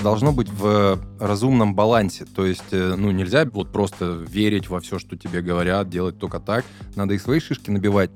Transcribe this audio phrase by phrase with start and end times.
[0.00, 2.24] это должно быть в разумном балансе.
[2.24, 6.40] То есть, э, ну, нельзя вот просто верить во все, что тебе говорят, делать только
[6.40, 6.64] так.
[6.96, 8.10] Надо и свои шишки набивать.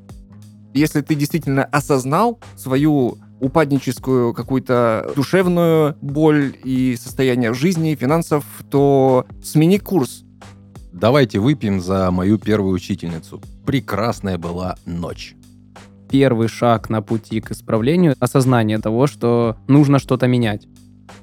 [0.72, 9.78] Если ты действительно осознал свою упадническую какую-то душевную боль и состояние жизни, финансов, то смени
[9.78, 10.24] курс.
[10.92, 13.42] Давайте выпьем за мою первую учительницу.
[13.66, 15.36] Прекрасная была ночь
[16.10, 20.68] первый шаг на пути к исправлению— осознание того, что нужно что-то менять.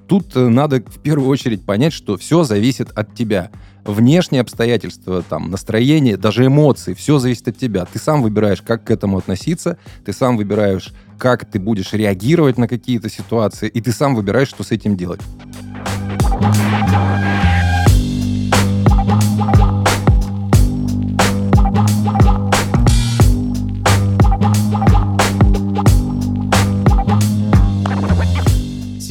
[0.07, 3.49] Тут э, надо в первую очередь понять, что все зависит от тебя.
[3.85, 7.85] Внешние обстоятельства, там, настроение, даже эмоции, все зависит от тебя.
[7.85, 12.67] Ты сам выбираешь, как к этому относиться, ты сам выбираешь, как ты будешь реагировать на
[12.67, 15.21] какие-то ситуации, и ты сам выбираешь, что с этим делать.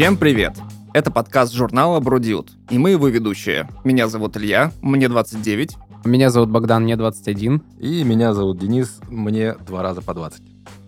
[0.00, 0.56] Всем привет!
[0.94, 3.68] Это подкаст журнала Бродиут, и мы его ведущие.
[3.84, 5.76] Меня зовут Илья, мне 29.
[6.06, 7.62] Меня зовут Богдан, мне 21.
[7.78, 10.40] И меня зовут Денис, мне два раза по 20.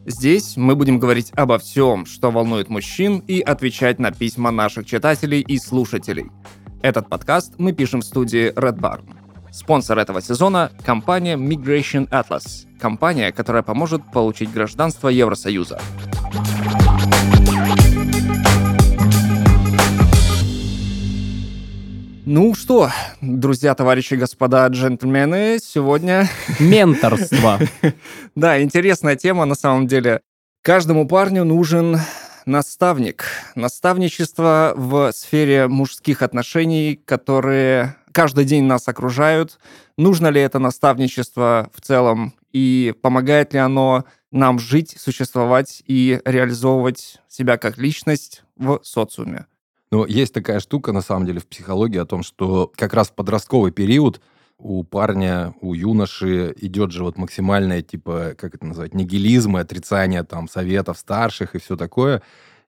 [0.06, 5.42] Здесь мы будем говорить обо всем, что волнует мужчин, и отвечать на письма наших читателей
[5.42, 6.30] и слушателей.
[6.80, 9.02] Этот подкаст мы пишем в студии Red Barn.
[9.50, 15.82] Спонсор этого сезона– компания Migration Atlas, компания, которая поможет получить гражданство Евросоюза.
[22.24, 22.88] Ну что,
[23.20, 26.30] друзья, товарищи, господа, джентльмены, сегодня...
[26.60, 27.58] Менторство.
[28.36, 30.20] Да, интересная тема на самом деле.
[30.62, 31.98] Каждому парню нужен
[32.46, 33.24] наставник.
[33.56, 39.58] Наставничество в сфере мужских отношений, которые каждый день нас окружают.
[39.98, 47.20] Нужно ли это наставничество в целом и помогает ли оно нам жить, существовать и реализовывать
[47.28, 49.46] себя как личность в социуме?
[49.92, 53.14] Но есть такая штука, на самом деле, в психологии о том, что как раз в
[53.14, 54.22] подростковый период
[54.56, 60.22] у парня, у юноши идет же вот максимальное, типа, как это назвать, нигилизм и отрицание
[60.22, 62.22] там советов старших и все такое.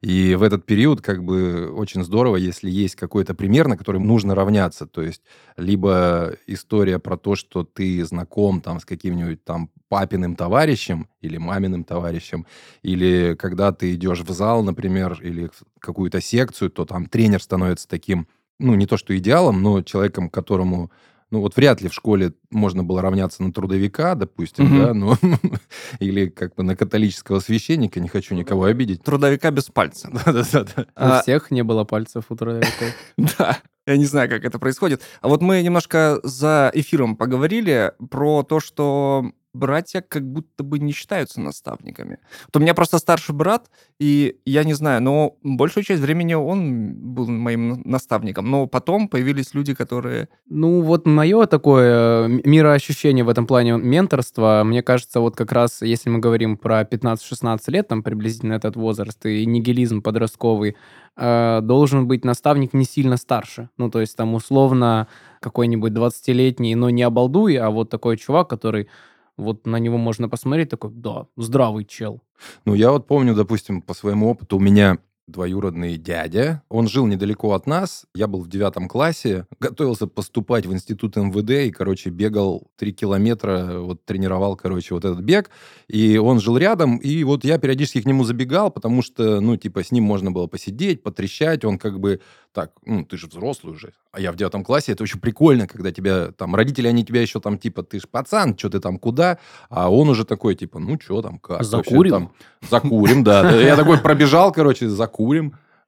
[0.04, 4.34] И в этот период как бы очень здорово, если есть какой-то пример, на который нужно
[4.34, 4.86] равняться.
[4.86, 5.22] То есть
[5.56, 11.84] либо история про то, что ты знаком там с каким-нибудь там папиным товарищем или маминым
[11.84, 12.44] товарищем,
[12.82, 17.88] или когда ты идешь в зал, например, или в какую-то секцию, то там тренер становится
[17.88, 18.28] таким,
[18.58, 20.90] ну, не то что идеалом, но человеком, которому
[21.30, 24.84] ну вот вряд ли в школе можно было равняться на трудовика, допустим, угу.
[24.84, 25.16] да, ну,
[25.98, 29.02] или как бы на католического священника, не хочу никого обидеть.
[29.02, 30.10] Трудовика без пальца.
[30.26, 31.18] Да-да-да.
[31.18, 32.94] У всех не было пальцев у трудовиков.
[33.38, 33.58] Да.
[33.86, 35.02] Я не знаю, как это происходит.
[35.20, 40.92] А вот мы немножко за эфиром поговорили про то, что братья как будто бы не
[40.92, 42.18] считаются наставниками.
[42.46, 46.94] Вот у меня просто старший брат, и я не знаю, но большую часть времени он
[46.94, 48.50] был моим наставником.
[48.50, 50.28] Но потом появились люди, которые...
[50.48, 55.82] Ну, вот мое такое э, мироощущение в этом плане менторства, мне кажется, вот как раз,
[55.82, 60.76] если мы говорим про 15-16 лет, там приблизительно этот возраст, и нигилизм подростковый,
[61.16, 63.68] э, должен быть наставник не сильно старше.
[63.78, 65.06] Ну, то есть там условно
[65.40, 68.88] какой-нибудь 20-летний, но не обалдуй, а вот такой чувак, который
[69.36, 72.22] вот на него можно посмотреть, такой, да, здравый чел.
[72.64, 76.62] Ну, я вот помню, допустим, по своему опыту, у меня двоюродный дядя.
[76.68, 78.04] Он жил недалеко от нас.
[78.14, 83.78] Я был в девятом классе, готовился поступать в институт МВД и, короче, бегал три километра,
[83.78, 85.50] вот тренировал, короче, вот этот бег.
[85.88, 89.82] И он жил рядом, и вот я периодически к нему забегал, потому что, ну, типа,
[89.82, 91.64] с ним можно было посидеть, потрещать.
[91.64, 92.20] Он как бы,
[92.52, 93.92] так, ну, ты же взрослый уже.
[94.12, 97.40] А я в девятом классе, это очень прикольно, когда тебя, там, родители, они тебя еще
[97.40, 99.38] там, типа, ты ж пацан, что ты там, куда?
[99.70, 101.64] А он уже такой, типа, ну, что там, как?
[101.64, 102.12] Закурим?
[102.12, 102.28] Вообще,
[102.60, 103.60] там, закурим, да.
[103.60, 105.13] Я такой пробежал, короче, закурим.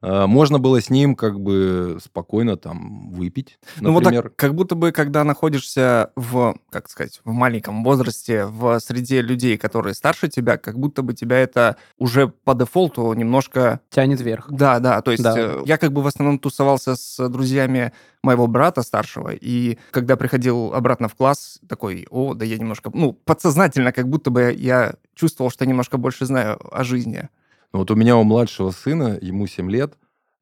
[0.00, 3.88] А, можно было с ним как бы спокойно там выпить, например.
[3.88, 8.78] Ну вот так, как будто бы, когда находишься в, как сказать, в маленьком возрасте, в
[8.80, 13.80] среде людей, которые старше тебя, как будто бы тебя это уже по дефолту немножко...
[13.90, 14.46] Тянет вверх.
[14.50, 15.34] Да, да, то есть да.
[15.36, 17.92] Э, я как бы в основном тусовался с друзьями
[18.22, 23.12] моего брата старшего, и когда приходил обратно в класс, такой, о, да я немножко, ну,
[23.12, 27.28] подсознательно, как будто бы я чувствовал, что немножко больше знаю о жизни.
[27.72, 29.94] Ну, вот у меня у младшего сына, ему 7 лет,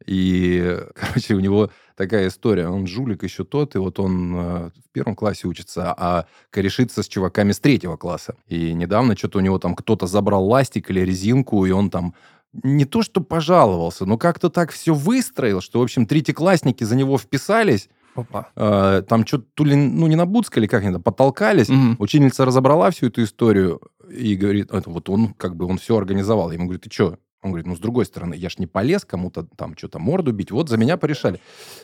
[0.06, 2.68] и, короче, у него такая история.
[2.68, 7.08] Он жулик еще тот, и вот он э, в первом классе учится, а корешится с
[7.08, 8.36] чуваками с третьего класса.
[8.46, 12.14] И недавно что-то у него там кто-то забрал ластик или резинку, и он там
[12.62, 17.18] не то что пожаловался, но как-то так все выстроил, что, в общем, третьеклассники за него
[17.18, 18.48] вписались, Опа.
[18.56, 21.68] Э, там что-то то ли, ну, не набуцкали как-нибудь, потолкались.
[21.68, 21.96] Угу.
[21.98, 23.80] Ученица разобрала всю эту историю
[24.10, 26.50] и говорит, это вот он как бы, он все организовал.
[26.50, 29.04] Я ему говорю, ты что, Он говорит, ну, с другой стороны, я ж не полез
[29.04, 31.40] кому-то там что-то морду бить, вот за меня порешали.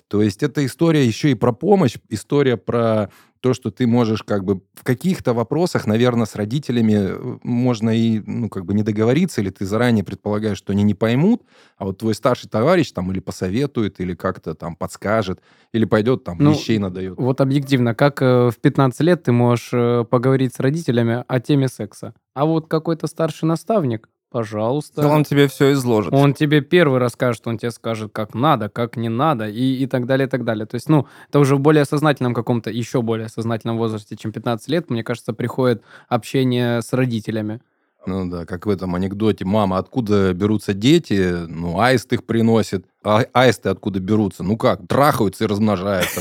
[0.09, 4.44] То есть это история еще и про помощь, история про то, что ты можешь как
[4.44, 9.40] бы в каких-то вопросах, наверное, с родителями э, можно и, ну, как бы не договориться,
[9.40, 11.42] или ты заранее предполагаешь, что они не поймут,
[11.76, 15.40] а вот твой старший товарищ там или посоветует, или как-то там подскажет,
[15.72, 17.14] или пойдет там Ну, вещей надает.
[17.16, 21.69] Вот объективно, как э, в 15 лет ты можешь э, поговорить с родителями о теме
[21.69, 22.14] секса?
[22.34, 25.03] А вот какой-то старший наставник, пожалуйста.
[25.03, 26.12] Да он тебе все изложит.
[26.12, 30.06] Он тебе первый расскажет, он тебе скажет, как надо, как не надо, и, и так
[30.06, 30.67] далее, и так далее.
[30.67, 34.69] То есть, ну, это уже в более сознательном каком-то, еще более сознательном возрасте, чем 15
[34.69, 37.61] лет, мне кажется, приходит общение с родителями.
[38.06, 39.44] Ну да, как в этом анекдоте.
[39.44, 41.47] Мама, откуда берутся дети?
[41.47, 42.87] Ну, аист их приносит.
[43.02, 44.43] А аисты откуда берутся?
[44.43, 46.20] Ну как, трахаются и размножаются.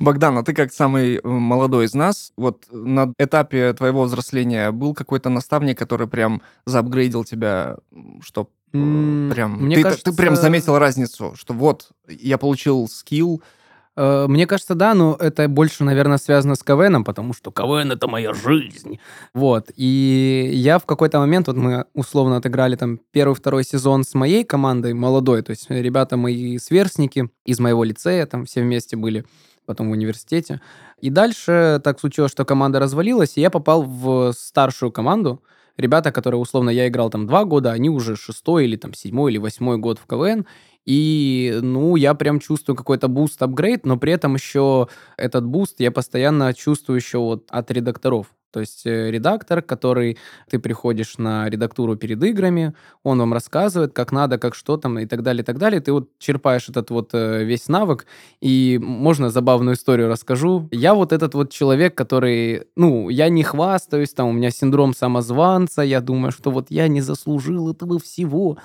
[0.00, 4.94] Богдан, а ты как самый э, молодой из нас, вот на этапе твоего взросления был
[4.94, 7.76] какой-то наставник, который прям заапгрейдил тебя,
[8.20, 9.60] что М, прям...
[9.64, 13.63] мне ты, кажется- ты прям заметил разницу, что вот, я получил скилл, Э,
[13.96, 18.34] Мне кажется, да, но это больше, наверное, связано с КВНом, потому что КВН— это моя
[18.34, 18.98] жизнь.
[19.34, 19.70] Вот.
[19.76, 24.94] И я в какой-то момент, вот мы условно отыграли там первый-второй сезон с моей командой
[24.94, 29.24] молодой, то есть ребята мои сверстники из моего лицея, там все вместе были,
[29.64, 30.60] потом в университете.
[31.00, 35.42] И дальше так случилось, что команда развалилась, и я попал в старшую команду.
[35.76, 39.38] Ребята, которые, условно, я играл там два года, они уже шестой или там седьмой или
[39.38, 40.46] восьмой год в КВН,
[40.86, 45.90] и, ну, я прям чувствую какой-то буст, апгрейд, но при этом еще этот буст я
[45.90, 48.26] постоянно чувствую еще вот от редакторов.
[48.54, 50.16] То есть э, редактор, который
[50.48, 52.72] ты приходишь на редактуру перед играми,
[53.02, 55.80] он вам рассказывает, как надо, как что там и так далее, и так далее.
[55.80, 58.06] Ты вот черпаешь этот вот э, весь навык,
[58.40, 60.68] и можно забавную историю расскажу.
[60.70, 65.82] Я вот этот вот человек, который, ну, я не хвастаюсь, там у меня синдром самозванца,
[65.82, 68.58] я думаю, что вот я не заслужил этого всего.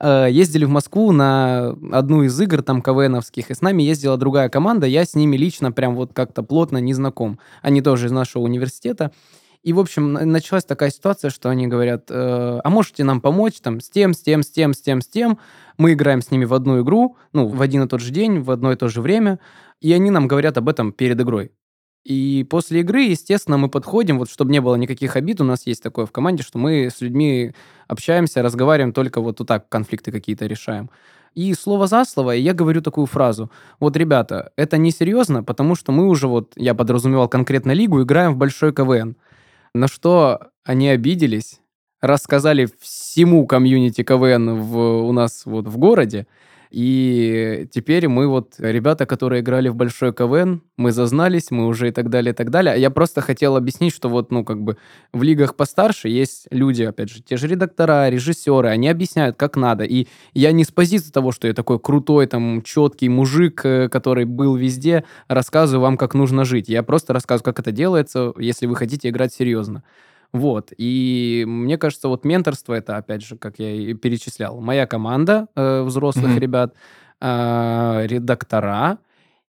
[0.00, 4.48] Э, Ездили в Москву на одну из игр там КВНовских, и с нами ездила другая
[4.48, 7.38] команда, я с ними лично прям вот как-то плотно не знаком.
[7.62, 9.12] Они тоже из нашего университета.
[9.66, 13.54] И, в общем, на- началась такая ситуация, что они говорят, «Э, а можете нам помочь
[13.60, 15.38] там с тем, с тем, с тем, с тем, с тем.
[15.76, 18.52] Мы играем с ними в одну игру, ну, в один и тот же день, в
[18.52, 19.40] одно и то же время,
[19.80, 21.50] и они нам говорят об этом перед игрой.
[22.04, 25.82] И после игры, естественно, мы подходим, вот чтобы не было никаких обид, у нас есть
[25.82, 27.52] такое в команде, что мы с людьми
[27.88, 30.90] общаемся, разговариваем, только вот, вот так конфликты какие-то решаем.
[31.34, 33.50] И слово за слово, и я говорю такую фразу.
[33.80, 38.36] Вот, ребята, это несерьезно, потому что мы уже, вот, я подразумевал конкретно лигу, играем в
[38.36, 39.16] большой КВН.
[39.76, 41.60] На что они обиделись,
[42.00, 46.26] рассказали всему комьюнити КВН в, у нас вот в городе,
[46.70, 51.90] и теперь мы вот, ребята, которые играли в большой КВН, мы зазнались, мы уже и
[51.92, 52.74] так далее, и так далее.
[52.74, 54.76] А Я просто хотел объяснить, что вот, ну, как бы
[55.12, 59.84] в лигах постарше есть люди, опять же, те же редактора, режиссеры, они объясняют, как надо.
[59.84, 64.24] И я не с позиции того, что я такой крутой, там, четкий мужик, э, который
[64.24, 66.68] был везде, рассказываю вам, как нужно жить.
[66.68, 69.82] Я просто рассказываю, как это делается, если вы хотите играть серьезно.
[70.32, 70.72] Вот.
[70.76, 75.82] И мне кажется, вот менторство это, опять же, как я и перечислял, моя команда э,
[75.82, 76.38] взрослых Мгм.
[76.38, 76.74] ребят,
[77.20, 78.98] э, редактора,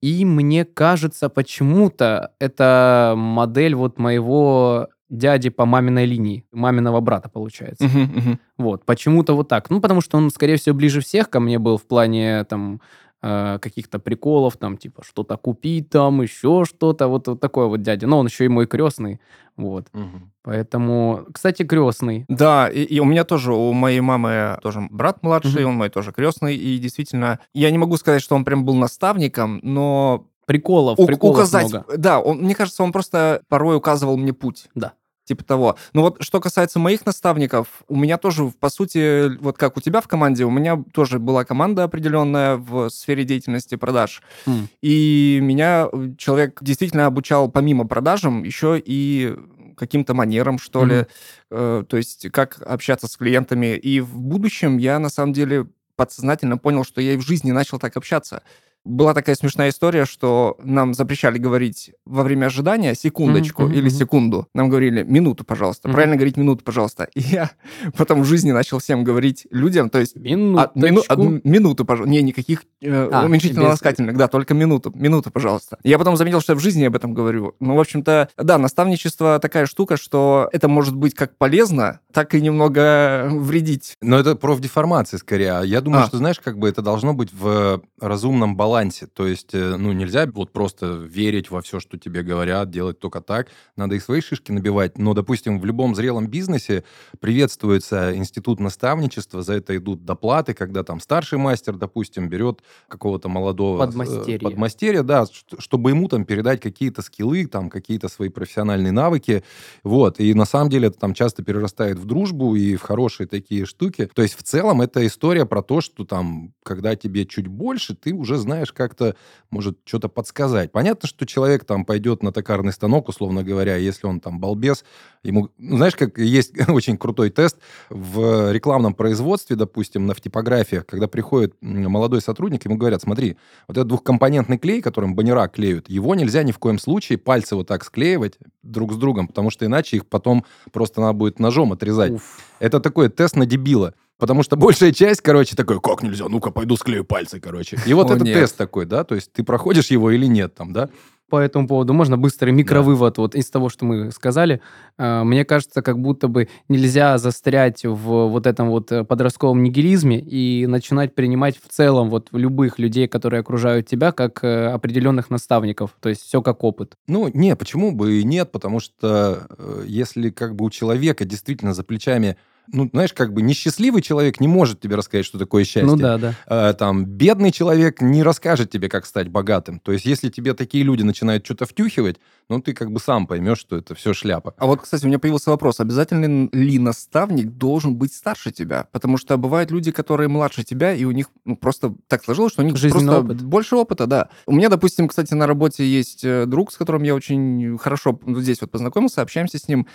[0.01, 7.85] и мне кажется, почему-то это модель вот моего дяди по маминой линии, маминого брата, получается.
[7.85, 8.41] Мгм, мгм.
[8.59, 9.71] Вот, почему-то вот так.
[9.71, 12.81] Ну, потому что он, скорее всего, ближе всех ко мне был в плане, там,
[13.23, 18.07] э, каких-то приколов, там, типа, что-то купить, там, еще что-то, вот, вот такой вот дядя.
[18.07, 19.21] Но он еще и мой крестный,
[19.57, 19.87] вот.
[19.93, 20.33] Мгм.
[20.43, 22.25] Поэтому, кстати, крестный.
[22.29, 25.71] Да, и, и у меня тоже, у моей мамы тоже брат младший, Мгм.
[25.71, 29.61] он мой тоже крестный, и действительно, я не могу сказать, что он прям был наставником,
[29.63, 31.97] но Приколов, у- приколов указать, много.
[31.99, 34.69] да, он, мне кажется, он просто порой указывал мне путь.
[34.75, 34.93] Да.
[35.29, 35.77] Типа того.
[35.93, 40.01] Ну вот, что касается моих наставников, у меня тоже, по сути, вот как у тебя
[40.01, 44.23] в команде, у меня тоже была команда определенная в сфере деятельности продаж.
[44.47, 44.69] М.
[44.81, 49.37] И меня э, человек действительно обучал помимо продажам еще и
[49.77, 50.89] каким-то манерам, что Мгм.
[50.91, 51.07] ли.
[51.51, 53.77] Э, то есть как общаться с клиентами.
[53.77, 55.67] И в будущем я, на самом деле,
[55.97, 58.43] подсознательно понял, что я и в жизни начал так общаться.
[58.89, 64.49] Была такая смешная история, что нам запрещали говорить во время ожидания секундочку мгм, или секунду.
[64.55, 65.89] Нам говорили минуту, пожалуйста.
[65.89, 65.95] Мгм.
[65.95, 67.05] Правильно говорить минуту, пожалуйста.
[67.15, 67.51] И я
[67.99, 70.79] потом в жизни начал всем говорить людям, то есть а, Минуточку.
[70.79, 72.11] мину- одну минуту, пожалуйста.
[72.11, 74.91] Не, никаких э, А, уменьшительно-ласкательных, да, только минуту.
[74.95, 75.77] Минуту, пожалуйста.
[75.85, 77.55] Я потом заметил, что я в жизни об этом говорю.
[77.61, 82.41] Ну, в общем-то, да, наставничество такая штука, что это может быть как полезно, так и
[82.41, 83.97] немного вредить.
[84.01, 85.53] Но это профдеформация скорее.
[85.59, 86.07] А Я думаю, А.
[86.07, 89.07] что, знаешь, как бы это должно быть в разумном балансе балансе.
[89.07, 93.21] То есть, э, ну, нельзя вот просто верить во все, что тебе говорят, делать только
[93.21, 93.49] так.
[93.77, 94.99] Надо и свои шишки набивать.
[94.99, 96.85] Но, допустим, в любом зрелом бизнесе
[97.21, 103.79] приветствуется институт наставничества, за это идут доплаты, когда там старший мастер, допустим, берет какого-то молодого...
[103.79, 104.39] Подмастерье.
[104.39, 105.27] Подмастерья, да,
[105.59, 109.43] чтобы ему там передать какие-то скиллы, там какие-то свои профессиональные навыки.
[109.83, 110.21] Вот.
[110.21, 114.09] И на самом деле это там часто перерастает в дружбу и в хорошие такие штуки.
[114.15, 118.13] То есть в целом это история про то, что там, когда тебе чуть больше, ты
[118.13, 119.17] уже знаешь как-то,
[119.51, 120.73] может, что-то подсказать.
[120.73, 124.85] Понятно, что человек там пойдет на токарный станок, условно говоря, если он там балбес,
[125.23, 125.51] ему...
[125.59, 127.59] Ну, знаешь, как есть очень крутой тест
[127.89, 133.77] в рекламном производстве, допустим, на в типографиях, когда приходит молодой сотрудник, ему говорят, смотри, вот
[133.77, 137.85] этот двухкомпонентный клей, которым баннера клеют, его нельзя ни в коем случае пальцы вот так
[137.85, 142.13] склеивать друг с другом, потому что иначе их потом просто надо будет ножом отрезать.
[142.13, 142.41] Уф.
[142.59, 143.95] Это такой тест на дебила.
[144.19, 147.79] Потому что большая часть, короче, такой, как нельзя, ну-ка, пойду склею пальцы, короче.
[147.87, 148.35] И вот О, этот нет.
[148.39, 150.91] тест такой, да, то есть ты проходишь его или нет там, да
[151.29, 151.93] по этому поводу.
[151.93, 153.23] Можно быстрый микровывод да.
[153.23, 154.61] вот из того, что мы сказали.
[154.97, 160.19] А, мне кажется, как будто бы нельзя застрять в вот этом вот э, подростковом нигилизме
[160.19, 165.95] и начинать принимать в целом вот любых людей, которые окружают тебя, как э, определенных наставников.
[166.01, 166.95] То есть все как опыт.
[167.07, 171.75] Ну, не, почему бы и нет, потому что э, если как бы у человека действительно
[171.75, 172.37] за плечами
[172.73, 175.85] ну, знаешь, как бы несчастливый человек не может тебе рассказать, что такое счастье.
[175.85, 176.35] Ну да, да.
[176.47, 179.81] А, там, бедный человек не расскажет тебе, как стать богатым.
[179.81, 182.17] То есть, если тебе такие люди начинают что-то втюхивать,
[182.49, 184.55] ну, ты как бы сам поймешь, что это все шляпа.
[184.57, 185.81] А вот, кстати, у меня появился вопрос.
[185.81, 188.89] Обязательно ли наставник должен быть старше тебя?
[188.93, 192.63] Потому что бывают люди, которые младше тебя, и у них ну, просто так сложилось, что
[192.63, 193.43] у них Жизненный просто опыт.
[193.43, 194.29] больше опыта, да.
[194.47, 198.41] У меня, допустим, кстати, на работе есть э, друг, с которым я очень хорошо ну,
[198.41, 199.87] здесь вот познакомился, общаемся с ним,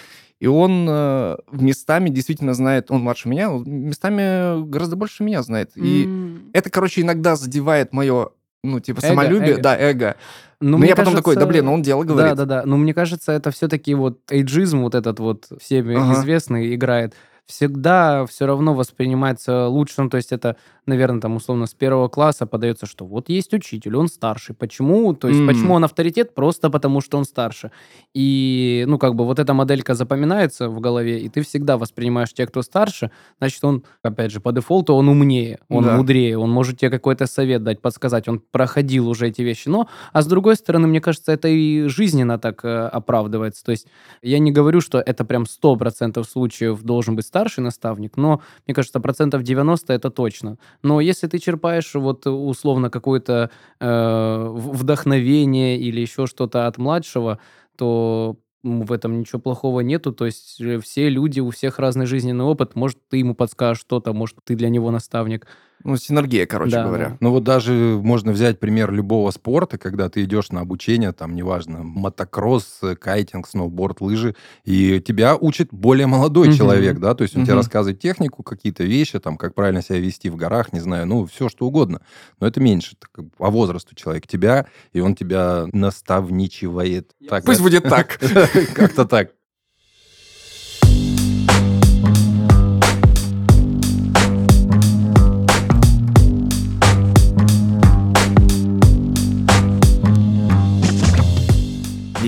[0.43, 5.71] и он э, местами действительно знает, он младше меня, местами гораздо больше меня знает.
[5.75, 6.49] И mm.
[6.51, 8.27] это, короче, иногда задевает мое,
[8.61, 9.61] ну, типа, эго, самолюбие, эго.
[9.61, 10.17] да, эго.
[10.59, 12.35] Ну, Но я потом такой, да блин, он дело говорит.
[12.35, 12.65] Да, да, да.
[12.65, 16.19] Но мне кажется, это все-таки вот эйджизм вот этот вот всеми ага.
[16.19, 17.13] известный играет
[17.45, 22.85] всегда все равно воспринимается лучшим, то есть это наверное, там, условно, с первого класса подается,
[22.85, 24.55] что вот есть учитель, он старший.
[24.55, 25.13] Почему?
[25.13, 25.47] То есть, mm.
[25.47, 26.35] почему он авторитет?
[26.35, 27.71] Просто потому, что он старше.
[28.13, 32.49] И, ну, как бы вот эта моделька запоминается в голове, и ты всегда воспринимаешь тех,
[32.49, 35.95] кто старше, значит, он, опять же, по дефолту он умнее, он да.
[35.95, 39.69] мудрее, он может тебе какой-то совет дать, подсказать, он проходил уже эти вещи.
[39.69, 43.63] Но, а с другой стороны, мне кажется, это и жизненно так э, оправдывается.
[43.63, 43.87] То есть,
[44.21, 48.99] я не говорю, что это прям 100% случаев должен быть старший наставник, но, мне кажется,
[48.99, 50.57] процентов 90 это точно.
[50.83, 53.49] Но если ты черпаешь вот условно какое-то
[53.79, 57.39] э, вдохновение или еще что-то от младшего,
[57.75, 60.13] то в этом ничего плохого нету.
[60.13, 62.75] То есть э, все люди, у всех разный жизненный опыт.
[62.75, 65.47] Может, ты ему подскажешь что-то, может, ты для него наставник.
[65.83, 67.09] Ну, синергия, короче да, говоря.
[67.09, 67.17] Да.
[67.19, 71.83] Ну, вот даже можно взять пример любого спорта, когда ты идешь на обучение, там, неважно,
[71.83, 76.55] мотокросс, кайтинг, сноуборд, лыжи, и тебя учит более молодой угу.
[76.57, 77.47] человек, да, то есть он угу.
[77.47, 81.25] тебе рассказывает технику, какие-то вещи, там, как правильно себя вести в горах, не знаю, ну,
[81.25, 82.01] все что угодно.
[82.39, 87.11] Но это меньше, так, по возрасту человек тебя, и он тебя наставничивает.
[87.27, 88.19] Так, Пусть будет так.
[88.73, 89.31] Как-то так.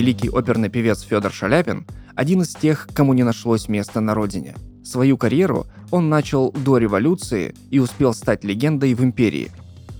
[0.06, 1.84] Великий оперный певец Федор Шаляпин–
[2.14, 4.54] один из тех, кому не нашлось места на родине.
[4.84, 9.50] Свою карьеру он начал до революции и успел стать легендой в империи.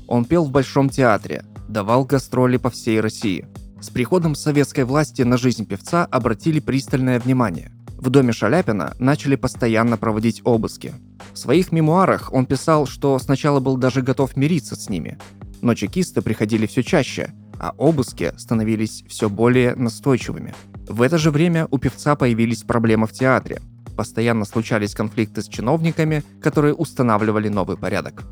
[0.06, 3.48] Он пел в Большом театре, давал гастроли по всей России.
[3.80, 7.72] С приходом советской власти на жизнь певца обратили пристальное внимание.
[7.98, 10.94] В доме Шаляпина начали постоянно проводить обыски.
[11.32, 15.18] В своих мемуарах он писал, что сначала был даже готов мириться с ними,
[15.62, 20.54] но чекисты приходили все чаще– а обыски становились все более настойчивыми.
[20.88, 23.60] В это же время у певца появились проблемы в театре.
[23.96, 28.24] Постоянно случались конфликты с чиновниками, которые устанавливали новый порядок.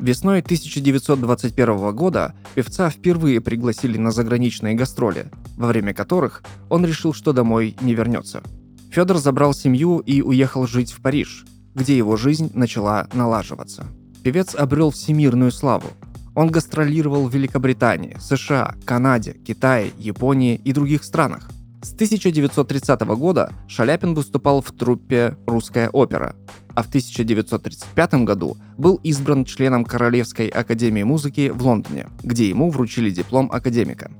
[0.00, 7.32] Весной 1921 года певца впервые пригласили на заграничные гастроли, во время которых он решил, что
[7.32, 8.42] домой не вернется.
[8.90, 13.86] Федор забрал семью и уехал жить в Париж, где его жизнь начала налаживаться.
[14.22, 15.88] Певец обрел всемирную славу,
[16.34, 21.50] он гастролировал в Великобритании, США, Канаде, Китае, Японии и других странах.
[21.82, 26.36] С 1930 года Шаляпин выступал в труппе «Русская опера»,
[26.74, 33.10] а в 1935 году был избран членом Королевской академии музыки в Лондоне, где ему вручили
[33.10, 34.12] диплом академика.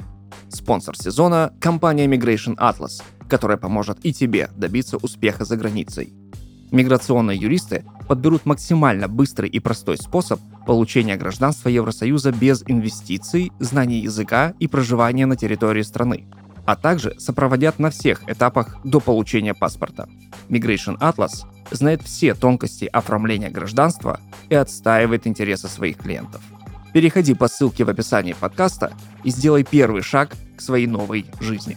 [0.49, 6.12] Спонсор сезона– компания Migration Atlas, которая поможет и тебе добиться успеха за границей.
[6.73, 14.55] Миграционные юристы подберут максимально быстрый и простой способ получения гражданства Евросоюза без инвестиций, знаний языка
[14.59, 16.25] и проживания на территории страны,
[16.64, 20.09] а также сопроводят на всех этапах до получения паспорта.
[20.49, 26.41] Migration Atlas знает все тонкости оформления гражданства и отстаивает интересы своих клиентов.
[26.95, 28.93] Переходи по ссылке в описании подкаста
[29.25, 31.76] и сделай первый шаг к своей новой жизни.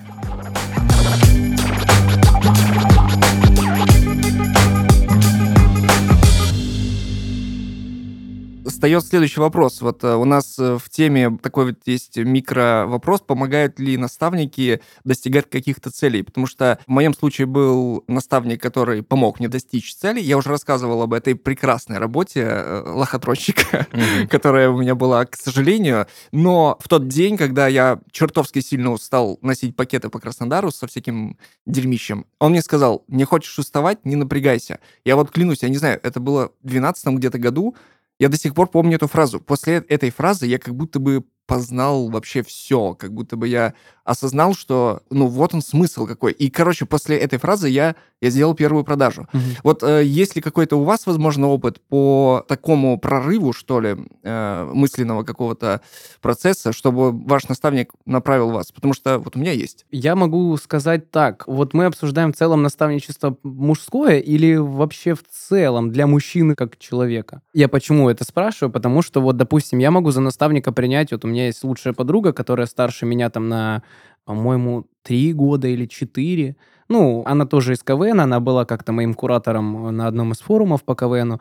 [8.65, 9.81] Встает следующий вопрос.
[9.81, 14.81] Вот э, у нас э, в теме такой вот есть микро вопрос, помогают ли наставники
[15.03, 16.23] достигать каких-то целей?
[16.23, 20.19] Потому что в моем случае был наставник, который помог мне достичь цели.
[20.19, 24.27] Я уже рассказывал об этой прекрасной работе э, лохотронщика, mm-hmm.
[24.29, 26.07] которая у меня была, к сожалению.
[26.31, 31.37] Но в тот день, когда я чертовски сильно устал носить пакеты по Краснодару со всяким
[31.67, 34.79] дерьмищем, он мне сказал, не хочешь уставать, не напрягайся.
[35.03, 37.75] Я вот клянусь, я не знаю, это было в 12 где-то году,
[38.19, 39.39] я до сих пор помню эту фразу.
[39.41, 43.73] После этой фразы я как будто бы познал вообще все, как будто бы я
[44.05, 46.31] осознал, что, ну, вот он смысл какой.
[46.31, 49.27] И, короче, после этой фразы я, я сделал первую продажу.
[49.33, 49.41] Угу.
[49.63, 54.71] Вот э, есть ли какой-то у вас, возможно, опыт по такому прорыву, что ли, э,
[54.71, 55.81] мысленного какого-то
[56.21, 58.71] процесса, чтобы ваш наставник направил вас?
[58.71, 59.87] Потому что вот у меня есть.
[59.89, 61.43] Я могу сказать так.
[61.47, 67.41] Вот мы обсуждаем в целом наставничество мужское или вообще в целом для мужчины как человека?
[67.53, 68.71] Я почему это спрашиваю?
[68.71, 72.33] Потому что вот, допустим, я могу за наставника принять, вот у меня есть лучшая подруга,
[72.33, 73.83] которая старше меня там на
[74.25, 76.57] по-моему, три года или четыре.
[76.89, 80.95] Ну, она тоже из КВН, она была как-то моим куратором на одном из форумов по
[80.95, 81.39] КВНу.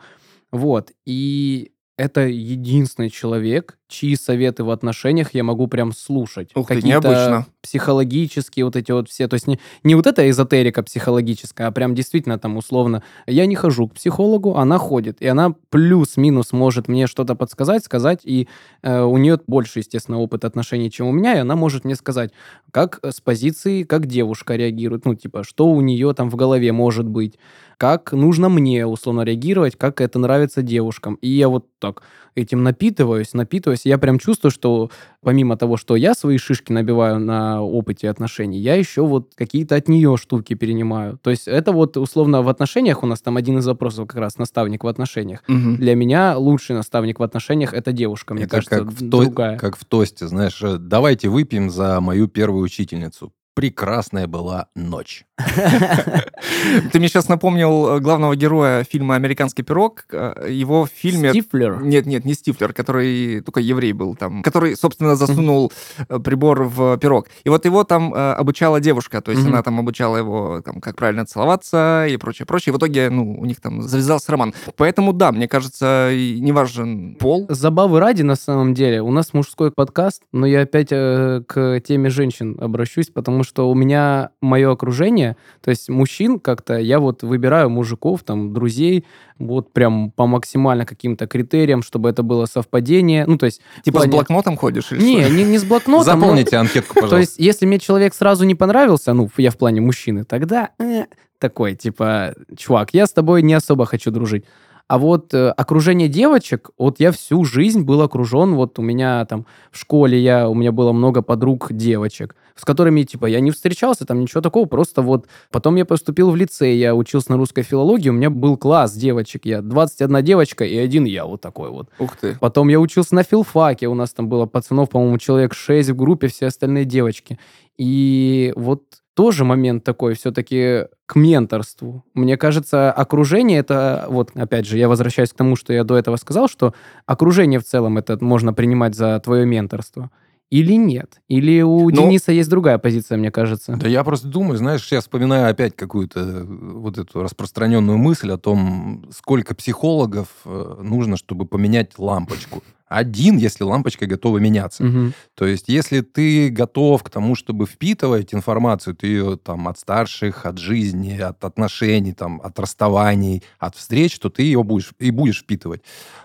[0.51, 0.91] Вот.
[1.05, 6.49] И это единственный человек, чьи советы в отношениях я могу прям слушать.
[6.55, 7.45] Ух ты, необычно.
[7.61, 9.27] Психологические вот эти вот все.
[9.27, 13.03] То есть не, не вот эта эзотерика психологическая, а прям действительно там условно.
[13.27, 15.21] Я не хожу к психологу, она ходит.
[15.21, 18.21] И она плюс-минус может мне что-то подсказать, сказать.
[18.23, 18.47] И
[18.81, 21.35] э, у нее больше, естественно, опыт отношений, чем у меня.
[21.35, 22.31] И она может мне сказать,
[22.71, 25.05] как с позиции, как девушка реагирует.
[25.05, 27.37] Ну, типа, что у нее там в голове может быть.
[27.77, 31.15] Как нужно мне, условно, реагировать, как это нравится девушкам.
[31.15, 32.03] И я вот так
[32.35, 33.74] этим напитываюсь, напитываюсь.
[33.83, 34.89] Я прям чувствую, что
[35.21, 39.89] помимо того, что я свои шишки набиваю на опыте отношений, я еще вот какие-то от
[39.89, 41.19] нее штуки перенимаю.
[41.21, 44.37] То есть это вот условно в отношениях у нас там один из вопросов как раз
[44.37, 45.43] наставник в отношениях.
[45.47, 45.77] Угу.
[45.77, 49.57] Для меня лучший наставник в отношениях это девушка, мне это кажется, как в другая.
[49.57, 55.25] Как в тосте, знаешь, э, давайте выпьем за мою первую учительницу прекрасная была ночь.
[56.91, 60.05] Ты мне сейчас напомнил э, главного героя фильма «Американский пирог».
[60.11, 61.31] Э, его в фильме...
[61.31, 61.81] Стифлер?
[61.81, 65.73] Нет, нет, не Стифлер, который только еврей был там, который, собственно, засунул
[66.07, 67.27] э, прибор в пирог.
[67.43, 71.25] И вот его там обучала девушка, то есть она там обучала его, там, как правильно
[71.25, 72.71] целоваться и прочее, прочее.
[72.71, 74.53] И в итоге, ну, у них там завязался роман.
[74.77, 77.45] Поэтому, да, мне кажется, не важен пол.
[77.49, 79.01] Забавы ради, на самом деле.
[79.01, 84.29] У нас мужской подкаст, но я опять к теме женщин обращусь, потому что у меня
[84.41, 85.24] мое окружение,
[85.61, 89.05] то есть мужчин как-то, я вот выбираю мужиков, там, друзей,
[89.39, 93.25] вот прям по максимально каким-то критериям, чтобы это было совпадение.
[93.25, 93.61] Ну, то есть...
[93.83, 94.11] Типа плане...
[94.11, 94.91] с блокнотом ходишь?
[94.91, 96.05] Или не, не, не с блокнотом.
[96.05, 96.61] Заполните но...
[96.61, 97.15] анкетку, пожалуйста.
[97.15, 101.05] То есть, если мне человек сразу не понравился, ну, я в плане мужчины, тогда э,
[101.39, 104.45] такой, типа, чувак, я с тобой не особо хочу дружить.
[104.87, 109.47] А вот э, окружение девочек, вот я всю жизнь был окружен, вот у меня там
[109.71, 114.05] в школе я, у меня было много подруг девочек, с которыми, типа, я не встречался,
[114.05, 118.09] там ничего такого, просто вот потом я поступил в лицей, я учился на русской филологии,
[118.09, 121.89] у меня был класс девочек, я 21 девочка и один я вот такой вот.
[121.99, 122.37] Ух ты.
[122.39, 126.27] Потом я учился на филфаке, у нас там было пацанов, по-моему, человек 6 в группе,
[126.27, 127.39] все остальные девочки.
[127.77, 128.83] И вот
[129.15, 132.03] тоже момент такой все-таки к менторству.
[132.13, 136.17] Мне кажется, окружение это, вот опять же, я возвращаюсь к тому, что я до этого
[136.17, 136.73] сказал, что
[137.05, 140.11] окружение в целом это можно принимать за твое менторство.
[140.51, 141.21] Или нет?
[141.27, 142.01] Или у Но...
[142.01, 143.75] Ну, Дениса есть другая позиция, мне кажется?
[143.75, 148.37] Да я просто думаю, знаешь, я вспоминаю опять какую-то э, вот эту распространенную мысль о
[148.37, 154.83] том, сколько психологов э, нужно, чтобы поменять лампочку один, если лампочка готова меняться.
[154.85, 155.11] Угу.
[155.33, 160.45] То есть, если ты готов к тому, чтобы впитывать информацию, ты ее там от старших,
[160.45, 165.41] от жизни, от отношений, там, от расставаний, от встреч, то ты ее будешь и будешь
[165.41, 165.81] впитывать.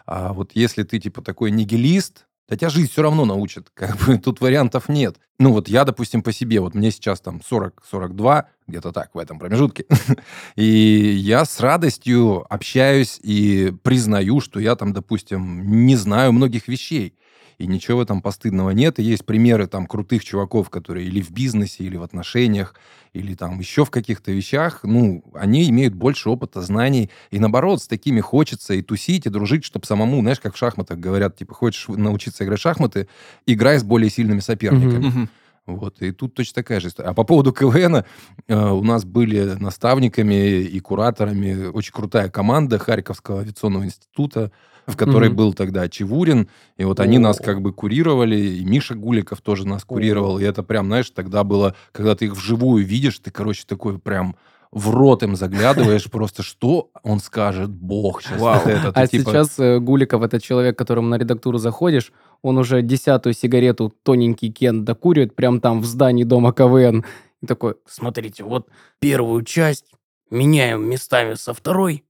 [0.07, 3.71] А вот если ты типа такой нигилист, да тебя жизнь все равно научит.
[3.75, 5.17] Как бы тут вариантов нет.
[5.39, 9.39] Ну вот я, допустим, по себе, вот мне сейчас там 40-42, где-то так, в этом
[9.39, 9.87] промежутке.
[10.57, 17.15] и я с радостью общаюсь и признаю, что я там, допустим, не знаю многих вещей.
[17.61, 18.99] И ничего в этом постыдного нет.
[18.99, 22.75] И есть примеры там крутых чуваков, которые или в бизнесе, или в отношениях,
[23.13, 27.87] или там еще в каких-то вещах, ну, они имеют больше опыта, знаний, и наоборот, с
[27.87, 31.87] такими хочется и тусить, и дружить, чтобы самому, знаешь, как в шахматах говорят, типа, хочешь
[31.89, 33.09] научиться играть в шахматы,
[33.47, 35.09] играй с более сильными соперниками.
[35.09, 35.29] Мгм.
[35.67, 37.11] Вот, и тут точно такая же история.
[37.11, 38.05] А по поводу КВН,
[38.49, 44.51] э, у нас были наставниками и кураторами очень крутая команда Харьковского авиационного института,
[44.91, 45.37] в которой Мгм.
[45.37, 47.43] был тогда Чевурин, и вот они нас О.
[47.43, 51.75] как бы курировали, и Миша Гуликов тоже нас курировал, и это прям, знаешь, тогда было,
[51.93, 54.37] когда ты их вживую видишь, ты, короче, такой прям
[54.73, 58.63] в рот им заглядываешь, просто что он скажет, бог сейчас Вау.
[58.67, 58.93] это.
[58.95, 63.93] А типа- сейчас э, Гуликов, это человек, которому на редактуру заходишь, он уже десятую сигарету
[64.03, 67.05] тоненький Кен докуривает прям там в здании дома КВН.
[67.43, 68.69] И такой, смотрите, вот
[69.01, 69.87] первую часть
[70.31, 72.05] меняем местами со второй,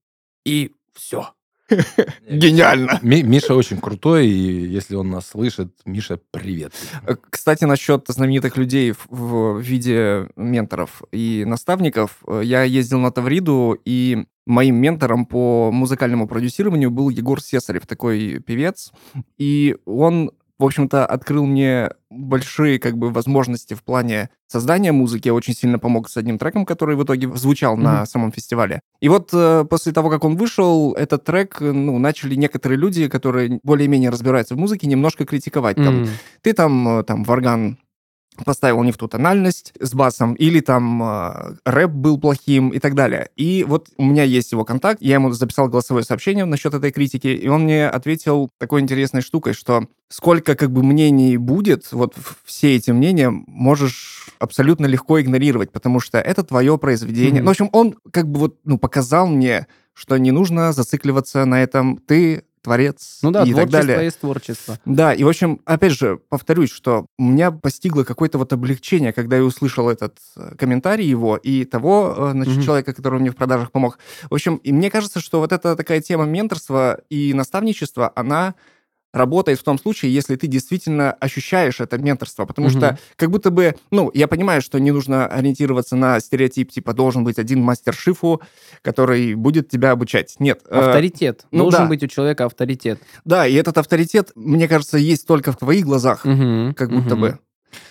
[0.45, 1.31] и все.
[2.29, 2.99] Гениально.
[3.03, 6.73] Ми- Миша очень крутой, и если он нас слышит, Миша, привет.
[7.07, 12.19] Э, Кстати, насчет знаменитых людей в, в виде менторов и наставников.
[12.27, 18.41] Э, Я ездил на Тавриду, и моим ментором по музыкальному продюсированию был Егор Сесарев, такой
[18.45, 18.93] певец.
[19.39, 25.29] И он, в общем-то, открыл мне большие как бы возможности в плане создания музыки.
[25.31, 28.07] Очень сильно помог с одним треком, который в итоге звучал на Мгм.
[28.07, 28.81] самом фестивале.
[29.01, 33.59] И вот э, после того, как он вышел, этот трек, ну, начали некоторые люди, которые
[33.63, 35.77] более-менее разбираются в музыке, немножко критиковать.
[35.77, 36.09] Там, М.
[36.43, 37.79] ты там, э, там в орган
[38.45, 42.95] поставил не в ту тональность с басом, или там э, рэп был плохим и так
[42.95, 43.29] далее.
[43.37, 47.29] И вот у меня есть его контакт, я ему записал голосовое сообщение насчет этой критики,
[47.29, 52.15] и он мне ответил такой интересной штукой, что сколько как бы мнений будет, вот
[52.45, 57.43] все эти мнения можешь абсолютно легко игнорировать, потому что это твое произведение.
[57.43, 57.45] Мгм.
[57.45, 61.63] Ну, в общем, он как бы вот ну, показал мне, что не нужно зацикливаться на
[61.63, 61.99] этом.
[61.99, 64.05] Ты творец Ну да, и так далее.
[64.05, 64.79] есть творчество.
[64.85, 69.45] Да, и, в общем, опять же, повторюсь, что меня постигло какое-то вот облегчение, когда я
[69.45, 72.63] услышал этот э, комментарий его и того, э, значит, Мгм.
[72.65, 73.99] человека, который мне в продажах помог.
[74.29, 78.55] В общем, и мне кажется, что вот эта такая тема менторства и наставничества, она
[79.13, 82.79] работает в том случае, если ты действительно ощущаешь это менторство, потому Мгм.
[82.79, 87.25] что как будто бы, ну, я понимаю, что не нужно ориентироваться на стереотип, типа, должен
[87.25, 88.41] быть один мастер шифу,
[88.83, 90.37] который будет тебя обучать.
[90.39, 90.61] Нет.
[90.69, 91.47] э, Авторитет.
[91.51, 91.89] ну Должен да.
[91.89, 93.01] быть у человека авторитет.
[93.25, 97.21] да, и этот авторитет, мне кажется, есть только в твоих глазах, Мгм, как будто мгм.
[97.21, 97.39] бы.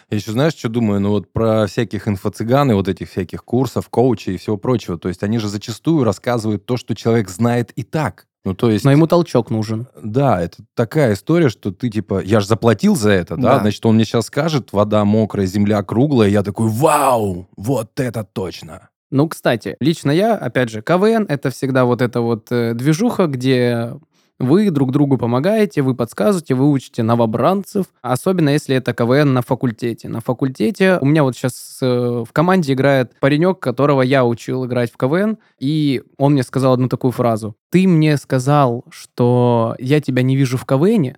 [0.10, 1.00] Я еще знаешь, что думаю?
[1.00, 4.98] Ну вот про всяких инфо-цыган и вот этих всяких курсов, коучей и всего прочего.
[4.98, 8.26] То есть они же зачастую рассказывают то, что человек знает и так.
[8.46, 8.86] Ну то есть...
[8.86, 9.88] Но ему толчок нужен.
[10.02, 13.56] Да, это такая история, что ты типа, я же заплатил за это, да?
[13.56, 13.60] Да.
[13.60, 18.90] Значит, он мне сейчас скажет, вода мокрая, земля круглая, я такой, вау, вот это точно.
[19.12, 23.96] Ну, кстати, лично я, опять же, КВН— это всегда вот эта вот э, движуха, где
[24.40, 30.08] вы друг другу помогаете, вы подсказываете, вы учите новобранцев, особенно если это КВН на факультете.
[30.08, 34.98] На факультете у меня вот сейчас в команде играет паренек, которого я учил играть в
[34.98, 37.56] КВН, и он мне сказал одну такую фразу.
[37.70, 41.18] «Ты мне сказал, что я тебя не вижу в КВНе,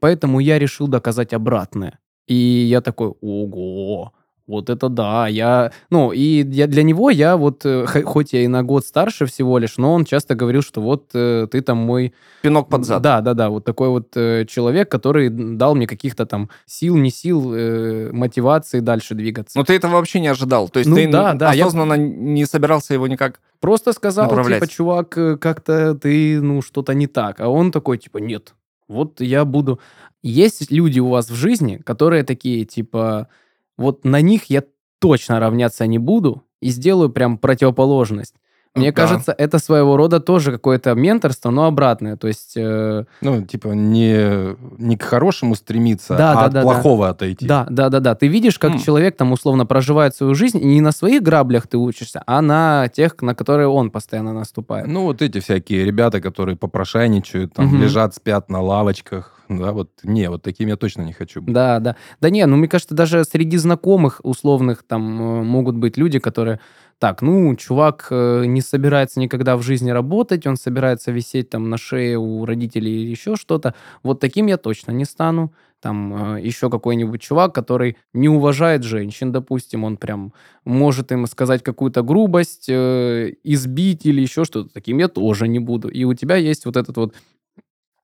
[0.00, 1.98] поэтому я решил доказать обратное».
[2.26, 4.12] И я такой, ого,
[4.46, 8.46] вот это да, я, ну, и я, для него я вот, э, хоть я и
[8.46, 12.14] на год старше всего лишь, но он часто говорил, что вот э, ты там мой...
[12.42, 13.02] Пинок под зад.
[13.02, 17.10] Да, да, да, вот такой вот э, человек, который дал мне каких-то там сил, не
[17.10, 19.58] сил, э, мотивации дальше двигаться.
[19.58, 20.68] Но ты этого вообще не ожидал.
[20.68, 23.40] То есть Ну ты да, да, я- осознанно не собирался его никак...
[23.58, 24.60] Просто сказал, направлять.
[24.60, 27.40] типа, чувак, э, как-то ты, ну, что-то не так.
[27.40, 28.54] А он такой, типа, нет,
[28.86, 29.80] вот я буду...
[30.22, 33.28] Есть люди у вас в жизни, которые такие, типа,
[33.76, 34.64] вот на них я
[34.98, 38.34] точно равняться не буду и сделаю прям противоположность.
[38.76, 39.02] Мне Да.
[39.02, 42.16] кажется, это своего рода тоже какое-то менторство, но обратное.
[42.16, 46.62] То есть, э, Ну, типа, не, не к хорошему стремиться, Да, а да, от да,
[46.62, 46.62] да.
[46.62, 47.46] плохого отойти.
[47.46, 48.14] да, да, да, да.
[48.14, 48.78] Ты видишь, как М.
[48.78, 52.88] человек там условно проживает свою жизнь, и не на своих граблях ты учишься, а на
[52.88, 54.86] тех, на которые он постоянно наступает.
[54.86, 57.80] Ну, вот эти всякие ребята, которые попрошайничают, там, Мгм.
[57.82, 61.54] лежат, спят на лавочках, да, вот, не, вот таким я точно не хочу быть.
[61.54, 61.94] Да, да.
[62.20, 66.58] Да не, ну мне кажется, даже среди знакомых условных там э, могут быть люди, которые,
[66.98, 71.76] так, ну, чувак э, не собирается никогда в жизни работать, он собирается висеть там на
[71.76, 73.74] шее у родителей или еще что-то.
[74.02, 75.52] Вот таким я точно не стану.
[75.82, 80.32] Там э, еще какой-нибудь чувак, который не уважает женщин, допустим, он прям
[80.64, 84.70] может им сказать какую-то грубость, э, избить или еще что-то.
[84.72, 85.88] Таким я тоже не буду.
[85.88, 87.14] И у тебя есть вот этот вот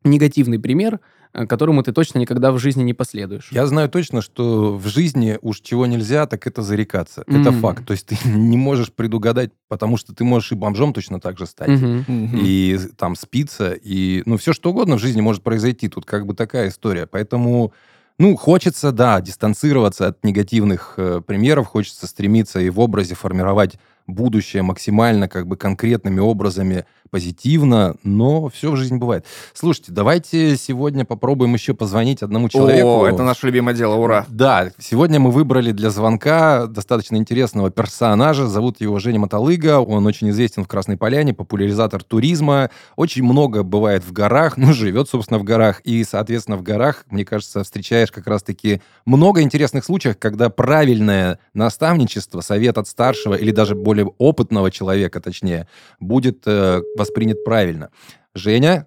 [0.05, 1.01] негативный пример,
[1.33, 3.49] которому ты точно никогда в жизни не последуешь.
[3.51, 7.23] Я знаю точно, что в жизни уж чего нельзя, так это зарекаться.
[7.27, 7.61] Это Мгм.
[7.61, 7.87] факт.
[7.87, 11.47] То есть ты не можешь предугадать, потому что ты можешь и бомжом точно так же
[11.47, 11.69] стать.
[11.71, 12.31] Мгм.
[12.35, 15.89] И там спиться, и ну все что угодно в жизни может произойти.
[15.89, 17.07] Тут как бы такая история.
[17.07, 17.73] Поэтому,
[18.19, 24.63] ну, хочется, да, дистанцироваться от негативных э, примеров, хочется стремиться и в образе формировать будущее
[24.63, 29.27] максимально как бы конкретными образами позитивно, но все в жизни бывает.
[29.53, 33.03] Слушайте, давайте сегодня попробуем еще позвонить одному человеку.
[33.03, 34.25] О, это наше любимое дело, ура.
[34.31, 38.47] Да, сегодня мы выбрали для звонка достаточно интересного персонажа.
[38.47, 39.81] Зовут его Женя Мотолыга.
[39.81, 42.71] Он очень известен в Красной Поляне, популяризатор туризма.
[42.97, 45.81] Очень много бывает в горах, ну, живет, собственно, в горах.
[45.81, 52.41] И, соответственно, в горах, мне кажется, встречаешь как раз-таки много интересных случаев, когда правильное наставничество,
[52.41, 55.69] совет от старшего или даже более опытного человека, точнее,
[56.01, 57.91] будет э, воспринят правильно.
[58.35, 58.87] Женя,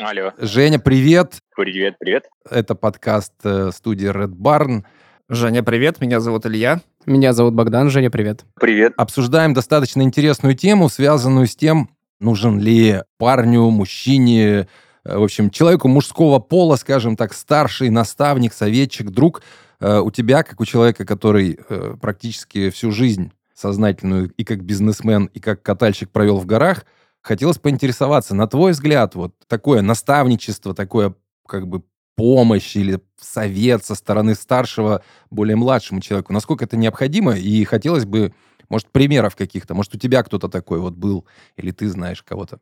[0.00, 1.36] Алло, Женя, привет.
[1.54, 2.24] привет, привет.
[2.50, 4.82] Это подкаст э, студии Red Barn.
[5.28, 6.80] Женя, привет, меня зовут Илья.
[7.06, 8.44] Меня зовут Богдан, Женя, привет.
[8.60, 8.92] Привет.
[8.96, 14.66] обсуждаем достаточно интересную тему, связанную с тем, нужен ли парню, мужчине,
[15.04, 19.42] э, в общем, человеку мужского пола, скажем так, старший наставник, советчик, друг.
[19.78, 21.56] Э, У тебя, как у человека, который
[22.00, 26.84] практически всю жизнь сознательную и как бизнесмен, и как катальщик провел в горах,
[27.22, 31.14] хотелось поинтересоваться, на твой взгляд, вот такое наставничество, такое
[31.46, 31.82] как бы
[32.16, 38.34] помощь или совет со стороны старшего более младшему человеку, насколько это необходимо, и хотелось бы,
[38.68, 42.60] может, примеров каких-то, может, у тебя кто-то такой вот был, или ты знаешь кого-то.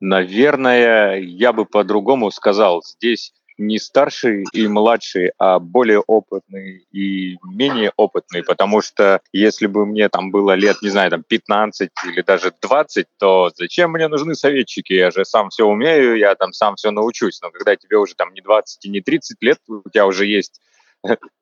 [0.00, 2.82] Наверное, я бы по-другому сказал.
[2.82, 9.86] Здесь не старший и младший, а более опытный и менее опытный, потому что если бы
[9.86, 14.34] мне там было лет, не знаю, там 15 или даже 20, то зачем мне нужны
[14.34, 14.92] советчики?
[14.92, 17.40] Я же сам все умею, я там сам все научусь.
[17.42, 20.60] Но когда тебе уже там не 20 и не 30 лет, у тебя уже есть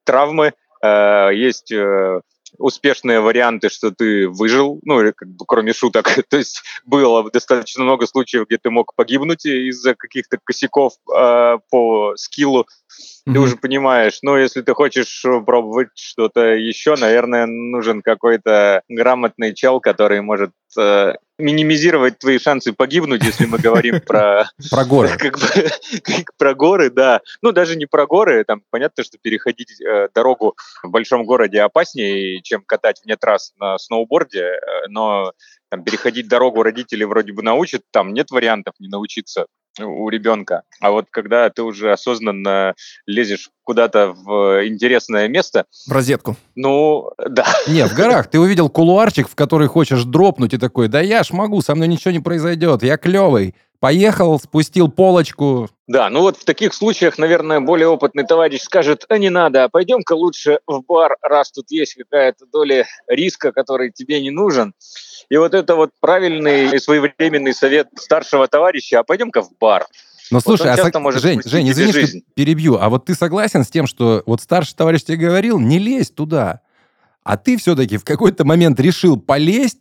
[0.05, 2.20] травмы, э, есть э,
[2.58, 6.04] успешные варианты, что ты выжил, ну, как бы кроме шуток.
[6.28, 12.14] То есть было достаточно много случаев, где ты мог погибнуть из-за каких-то косяков э, по
[12.16, 12.66] скиллу.
[13.24, 13.42] Ты Мгм.
[13.42, 20.20] уже понимаешь, но если ты хочешь пробовать что-то еще, наверное, нужен какой-то грамотный чел, который
[20.22, 25.08] может э, минимизировать твои шансы погибнуть, если мы говорим про Про горы.
[25.18, 25.46] как бы
[26.02, 27.20] как про горы, да.
[27.42, 28.44] Ну, даже не про горы.
[28.44, 33.78] Там понятно, что переходить э, дорогу в большом городе опаснее, чем катать вне трасс на
[33.78, 34.40] сноуборде.
[34.42, 35.32] э, Но
[35.70, 39.46] там, переходить дорогу родители вроде бы научат, там нет вариантов не научиться
[39.80, 40.62] у ребенка.
[40.80, 42.74] А вот когда ты уже осознанно
[43.06, 46.37] лезешь куда-то в интересное место, В розетку.
[46.56, 51.00] ну, да, Не, в горах ты увидел кулуарчик, в который хочешь дропнуть, и такой, да
[51.00, 53.54] я ж могу, со мной ничего не произойдет, я клевый.
[53.83, 55.68] Поехал, спустил полочку.
[55.88, 59.68] Да, ну вот в таких случаях, наверное, более опытный товарищ скажет, а не надо, а
[59.68, 64.73] пойдем-ка лучше в бар, раз тут есть какая-то доля риска, который тебе не нужен.
[65.31, 69.85] И вот это вот правильный и своевременный совет старшего товарища, а пойдем-ка в бар.
[70.31, 72.23] Но слушай, он а часто сог- может Жень, Жень, извини, что жизнь.
[72.35, 76.12] перебью, а вот ты согласен с тем, что вот старший товарищ тебе говорил, не лезь
[76.12, 76.61] туда,
[77.25, 79.81] а ты все-таки в какой-то момент решил полезть,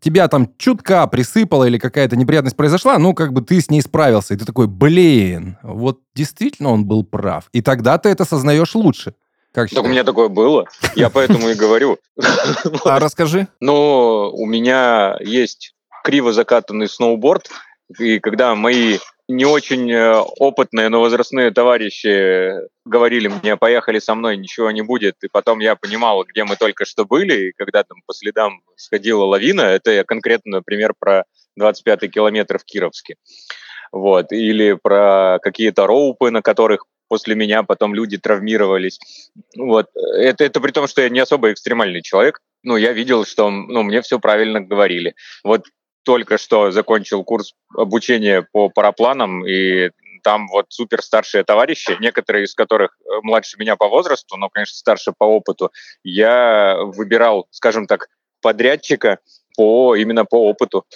[0.00, 4.34] тебя там чутка присыпало или какая-то неприятность произошла, ну, как бы ты с ней справился,
[4.34, 7.48] и ты такой, блин, вот действительно он был прав.
[7.52, 9.14] И тогда ты это сознаешь лучше.
[9.52, 11.98] Как Так у меня такое было, я поэтому и говорю.
[12.84, 13.48] А расскажи.
[13.60, 15.74] Но у меня есть
[16.04, 17.48] криво закатанный сноуборд,
[17.98, 22.54] и когда мои не очень э, опытные, но возрастные товарищи
[22.86, 26.86] говорили мне, поехали со мной, ничего не будет, и потом я понимал, где мы только
[26.86, 31.24] что были, и когда там по следам сходила лавина, это я конкретно, например, про
[31.60, 33.16] 25-й километр в Кировске,
[33.92, 38.98] вот, или про какие-то роупы, на которых после меня потом люди травмировались.
[39.56, 39.86] Вот.
[39.94, 42.40] Это, это при том, что я не особо экстремальный человек.
[42.62, 45.14] Ну, я видел, что ну, мне все правильно говорили.
[45.42, 45.64] Вот
[46.08, 49.90] только что закончил курс обучения по парапланам, и
[50.24, 54.74] там вот супер старшие товарищи, некоторые из которых э, младше меня по возрасту, но, конечно,
[54.74, 55.70] старше по опыту,
[56.02, 58.08] я выбирал, скажем так,
[58.40, 59.18] подрядчика
[59.54, 60.86] по именно по опыту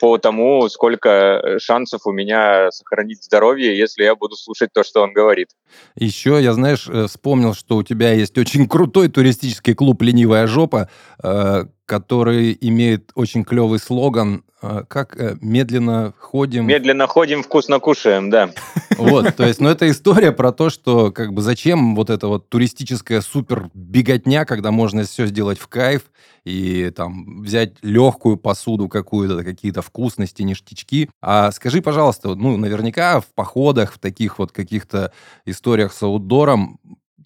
[0.00, 5.12] по тому, сколько шансов у меня сохранить здоровье, если я буду слушать то, что он
[5.12, 5.50] говорит.
[5.94, 10.88] Еще я, знаешь, э, вспомнил, что у тебя есть очень крутой туристический клуб «Ленивая жопа»,
[11.22, 16.66] э, который имеет очень клевый слоган, э, как э, медленно ходим.
[16.66, 18.50] Медленно ходим, вкусно кушаем, да.
[18.96, 22.48] Вот, то есть, ну, это история про то, что, как бы, зачем вот эта вот
[22.48, 26.02] туристическая супер беготня, когда можно все сделать в кайф
[26.44, 31.08] и там взять легкую посуду какую-то, какие-то вкусности, ништячки.
[31.20, 35.12] А скажи, пожалуйста, ну, наверняка в походах, в таких вот каких-то
[35.44, 36.80] историях с аутдором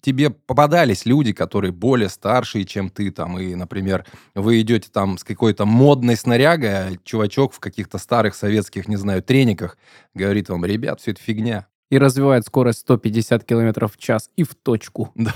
[0.07, 5.25] тебе попадались люди, которые более старшие, чем ты, там, и, например, вы идете там с
[5.25, 9.77] какой-то модной снарягой, а чувачок в каких-то старых советских, не знаю, трениках
[10.13, 11.67] говорит вам, ребят, все это фигня.
[11.91, 15.11] И развивает скорость 150 км в час и в точку.
[15.15, 15.35] Да.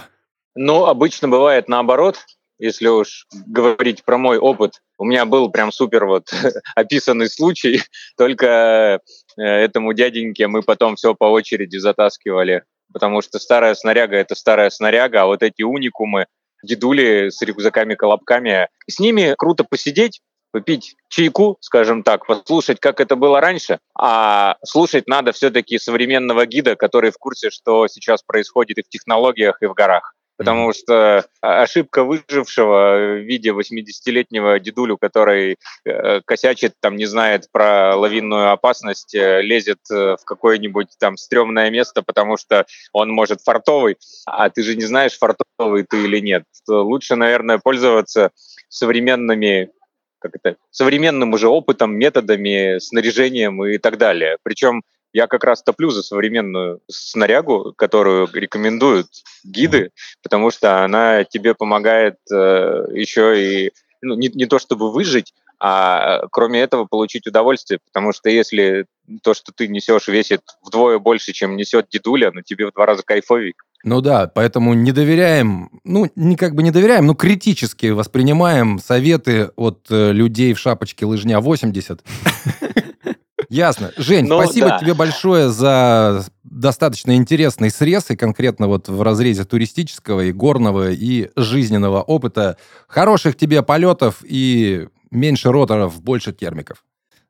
[0.56, 2.26] Ну, обычно бывает наоборот,
[2.58, 4.82] если уж говорить про мой опыт.
[4.98, 6.32] У меня был прям супер вот
[6.76, 7.82] описанный случай,
[8.18, 9.02] только
[9.36, 14.70] э, этому дяденьке мы потом все по очереди затаскивали потому что старая снаряга— это старая
[14.70, 16.28] снаряга, а вот эти уникумы,
[16.64, 23.42] дедули с рюкзаками-колобками, с ними круто посидеть, попить чайку, скажем так, послушать, как это было
[23.42, 28.90] раньше, а слушать надо все-таки современного гида, который в курсе, что сейчас происходит и в
[28.90, 30.14] технологиях, и в горах.
[30.42, 37.96] Потому что ошибка выжившего в виде 80-летнего дедулю, который э, косячит, там, не знает про
[37.96, 43.98] лавинную опасность, э, лезет э, в какое-нибудь там стрёмное место, потому что он может фартовый,
[44.26, 46.44] а ты же не знаешь, фартовый ты или нет.
[46.68, 48.32] Лучше, наверное, пользоваться
[48.68, 49.70] современными
[50.18, 54.38] как это, современным уже опытом, методами, снаряжением и так далее.
[54.44, 59.08] Причем я как раз топлю за современную снарягу, которую рекомендуют
[59.44, 59.92] гиды,
[60.24, 63.72] потому что она тебе помогает э, еще и
[64.02, 68.88] ну, не, не то чтобы выжить, а кроме этого получить удовольствие, потому что если
[69.22, 73.04] то, что ты несешь, весит вдвое больше, чем несет дедуля, ну тебе в два раза
[73.04, 73.54] кайфовей.
[73.84, 79.52] Ну да, поэтому не доверяем, ну, не как бы не доверяем, но критически воспринимаем советы
[79.56, 82.04] от э, людей в шапочке лыжня 80.
[83.52, 83.92] Ясно.
[83.98, 84.80] Жень, Ну, спасибо да.
[84.80, 91.30] тебе большое за достаточно интересный срез, и конкретно вот в разрезе туристического и горного и
[91.36, 92.56] жизненного опыта.
[92.88, 96.84] Хороших тебе полетов и меньше роторов, больше термиков.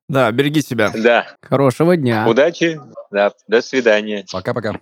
[0.07, 0.91] Да, береги себя.
[0.95, 2.27] Да, Хорошего дня.
[2.27, 2.79] удачи,
[3.09, 4.23] да, до свидания.
[4.31, 4.75] Пока-пока.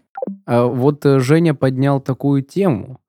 [0.45, 2.99] А Вот э, Женя поднял такую тему.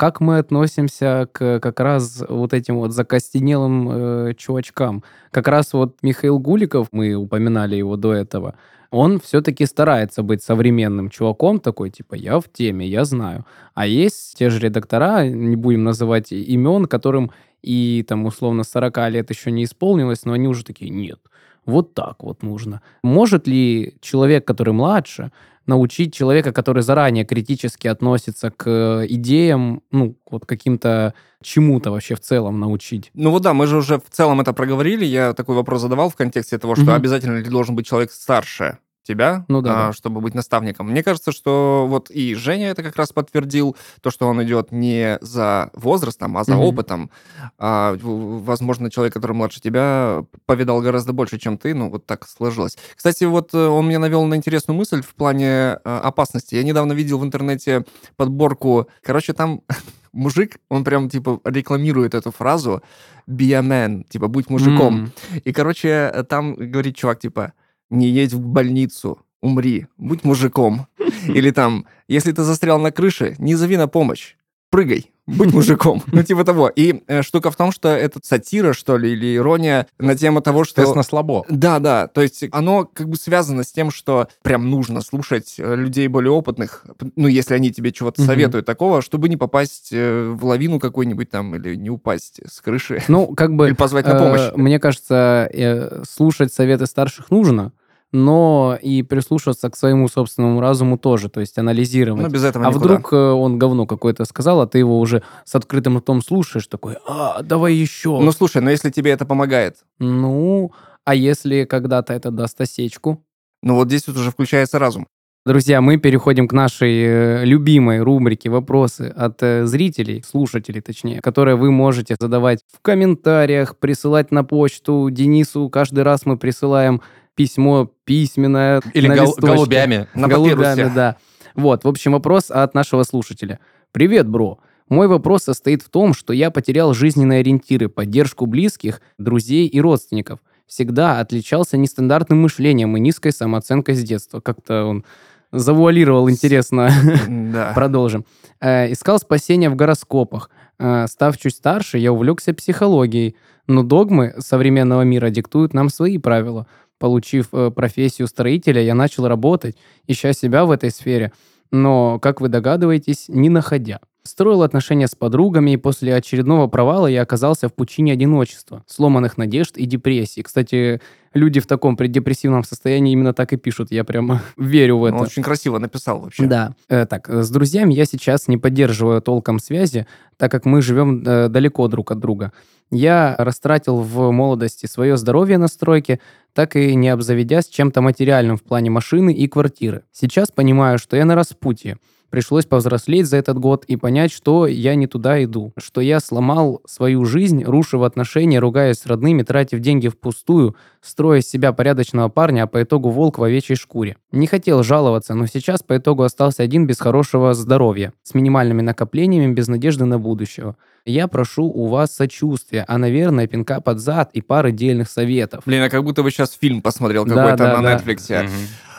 [0.00, 5.04] Как мы относимся к как раз вот этим вот закостенелым э, чувачкам?
[5.30, 8.54] Как раз вот Михаил Гуликов, мы упоминали его до этого,
[8.90, 13.44] он все-таки старается быть современным чуваком, такой типа «я в теме, я знаю».
[13.74, 19.28] А есть те же редактора, не будем называть имен, которым и там условно 40 лет
[19.28, 21.20] еще не исполнилось, но они уже такие «нет,
[21.66, 22.80] вот так вот нужно».
[23.02, 25.30] Может ли человек, который младше,
[25.66, 32.20] научить человека, который заранее критически относится к э, идеям, ну, вот каким-то чему-то вообще в
[32.20, 33.10] целом научить.
[33.14, 35.04] Ну вот да, мы же уже в целом это проговорили.
[35.04, 36.94] Я такой вопрос задавал в контексте того, что Мгм.
[36.94, 38.78] обязательно ли должен быть человек старше
[39.10, 39.92] тебя, Ну да, а, да.
[39.92, 40.90] чтобы быть наставником.
[40.90, 45.18] Мне кажется, что вот и Женя это как раз подтвердил, то, что он идет не
[45.20, 46.62] за возрастом, а за Мгм.
[46.64, 47.10] опытом.
[47.58, 52.76] А, возможно, человек, который младше тебя, повидал гораздо больше, чем ты, ну вот так сложилось.
[52.96, 56.54] Кстати, вот э, он меня навел на интересную мысль в плане э, опасности.
[56.54, 57.84] Я недавно видел в интернете
[58.16, 59.60] подборку, короче, там
[60.12, 62.82] мужик, он прям типа рекламирует эту фразу
[63.28, 64.94] «be a man», типа «будь мужиком».
[64.94, 65.12] М.
[65.44, 67.52] И, короче, э, там говорит чувак, типа,
[67.90, 70.86] не едь в больницу, умри, будь мужиком.
[71.26, 74.36] Или там, если ты застрял на крыше, не зови на помощь,
[74.70, 76.02] прыгай, будь мужиком.
[76.12, 76.68] Ну, типа того.
[76.68, 80.64] И э, штука в том, что это сатира, что ли, или ирония на тему того,
[80.64, 80.82] что...
[80.82, 81.44] Тест на слабо.
[81.48, 85.74] Да, да, то есть оно как бы связано с тем, что прям нужно слушать э,
[85.74, 86.84] людей более опытных,
[87.16, 88.28] ну, если они тебе чего-то Мгм.
[88.28, 93.02] советуют такого, чтобы не попасть э, в лавину какой-нибудь там или не упасть с крыши.
[93.08, 93.66] Ну, как бы...
[93.68, 94.52] Или позвать на э, помощь.
[94.56, 97.72] Мне кажется, э, слушать советы старших нужно,
[98.12, 102.22] но и прислушиваться к своему собственному разуму тоже, то есть анализировать.
[102.22, 102.84] Ну, без этого А никуда.
[102.84, 106.96] вдруг э, он говно какое-то сказал, а ты его уже с открытым ртом слушаешь, такой,
[107.06, 108.18] а, давай еще.
[108.20, 110.72] Ну, слушай, но если тебе это помогает, Ну,
[111.04, 113.22] а если когда-то это даст осечку?
[113.62, 115.06] ну, вот здесь вот уже включается разум.
[115.46, 121.56] Друзья, мы переходим к нашей э, любимой рубрике «Вопросы от э, зрителей», слушателей точнее, которые
[121.56, 125.08] вы можете задавать в комментариях, присылать на почту.
[125.10, 127.00] Денису каждый раз мы присылаем
[127.34, 129.54] письмо письменное Или на гол- листочке.
[129.54, 130.06] голубями.
[130.14, 130.92] На Голубями, папирусе.
[130.94, 131.16] да.
[131.54, 133.58] Вот, в общем, вопрос от нашего слушателя.
[133.92, 134.58] «Привет, бро.
[134.88, 140.40] Мой вопрос состоит в том, что я потерял жизненные ориентиры, поддержку близких, друзей и родственников.
[140.66, 144.40] Всегда отличался нестандартным мышлением и низкой самооценкой с детства».
[144.40, 145.04] Как-то он
[145.52, 146.90] завуалировал, интересно.
[147.28, 147.72] Да.
[147.74, 148.24] Продолжим.
[148.60, 150.50] Э, Искал спасения в гороскопах.
[150.78, 153.36] Э, Став чуть старше, я увлекся психологией.
[153.66, 156.66] Но догмы современного мира диктуют нам свои правила.
[157.00, 159.76] Получив э, профессию строителя, я начал работать,
[160.06, 161.32] ища себя в этой сфере.
[161.72, 164.00] Но, как вы догадываетесь, не находя.
[164.22, 169.78] Строил отношения с подругами, и после очередного провала я оказался в пучине одиночества, сломанных надежд
[169.78, 170.42] и депрессии.
[170.42, 171.00] Кстати,
[171.32, 173.90] люди в таком преддепрессивном состоянии именно так и пишут.
[173.90, 175.16] Я прямо верю в это.
[175.16, 176.44] Он очень красиво написал вообще.
[176.44, 176.74] Да.
[176.88, 180.06] Э, так, э, с друзьями я сейчас не поддерживаю толком связи,
[180.36, 182.52] так как мы живем э, далеко друг от друга.
[182.90, 186.20] Я растратил в молодости свое здоровье на стройке,
[186.52, 190.02] так и не обзаведясь чем-то материальным в плане машины и квартиры.
[190.12, 191.98] Сейчас понимаю, что я на распутье.
[192.30, 196.80] Пришлось повзрослеть за этот год и понять, что я не туда иду, что я сломал
[196.86, 202.62] свою жизнь, рушив отношения, ругаясь с родными, тратив деньги впустую, строя из себя порядочного парня,
[202.62, 204.16] а по итогу волк в овечьей шкуре.
[204.30, 209.52] Не хотел жаловаться, но сейчас по итогу остался один без хорошего здоровья, с минимальными накоплениями,
[209.52, 210.76] без надежды на будущего.
[211.04, 215.62] Я прошу у вас сочувствия, а, наверное, пинка под зад и пары дельных советов.
[215.66, 217.96] Блин, а как будто бы сейчас фильм посмотрел Да, какой-то да, на да.
[217.96, 218.48] Netflix.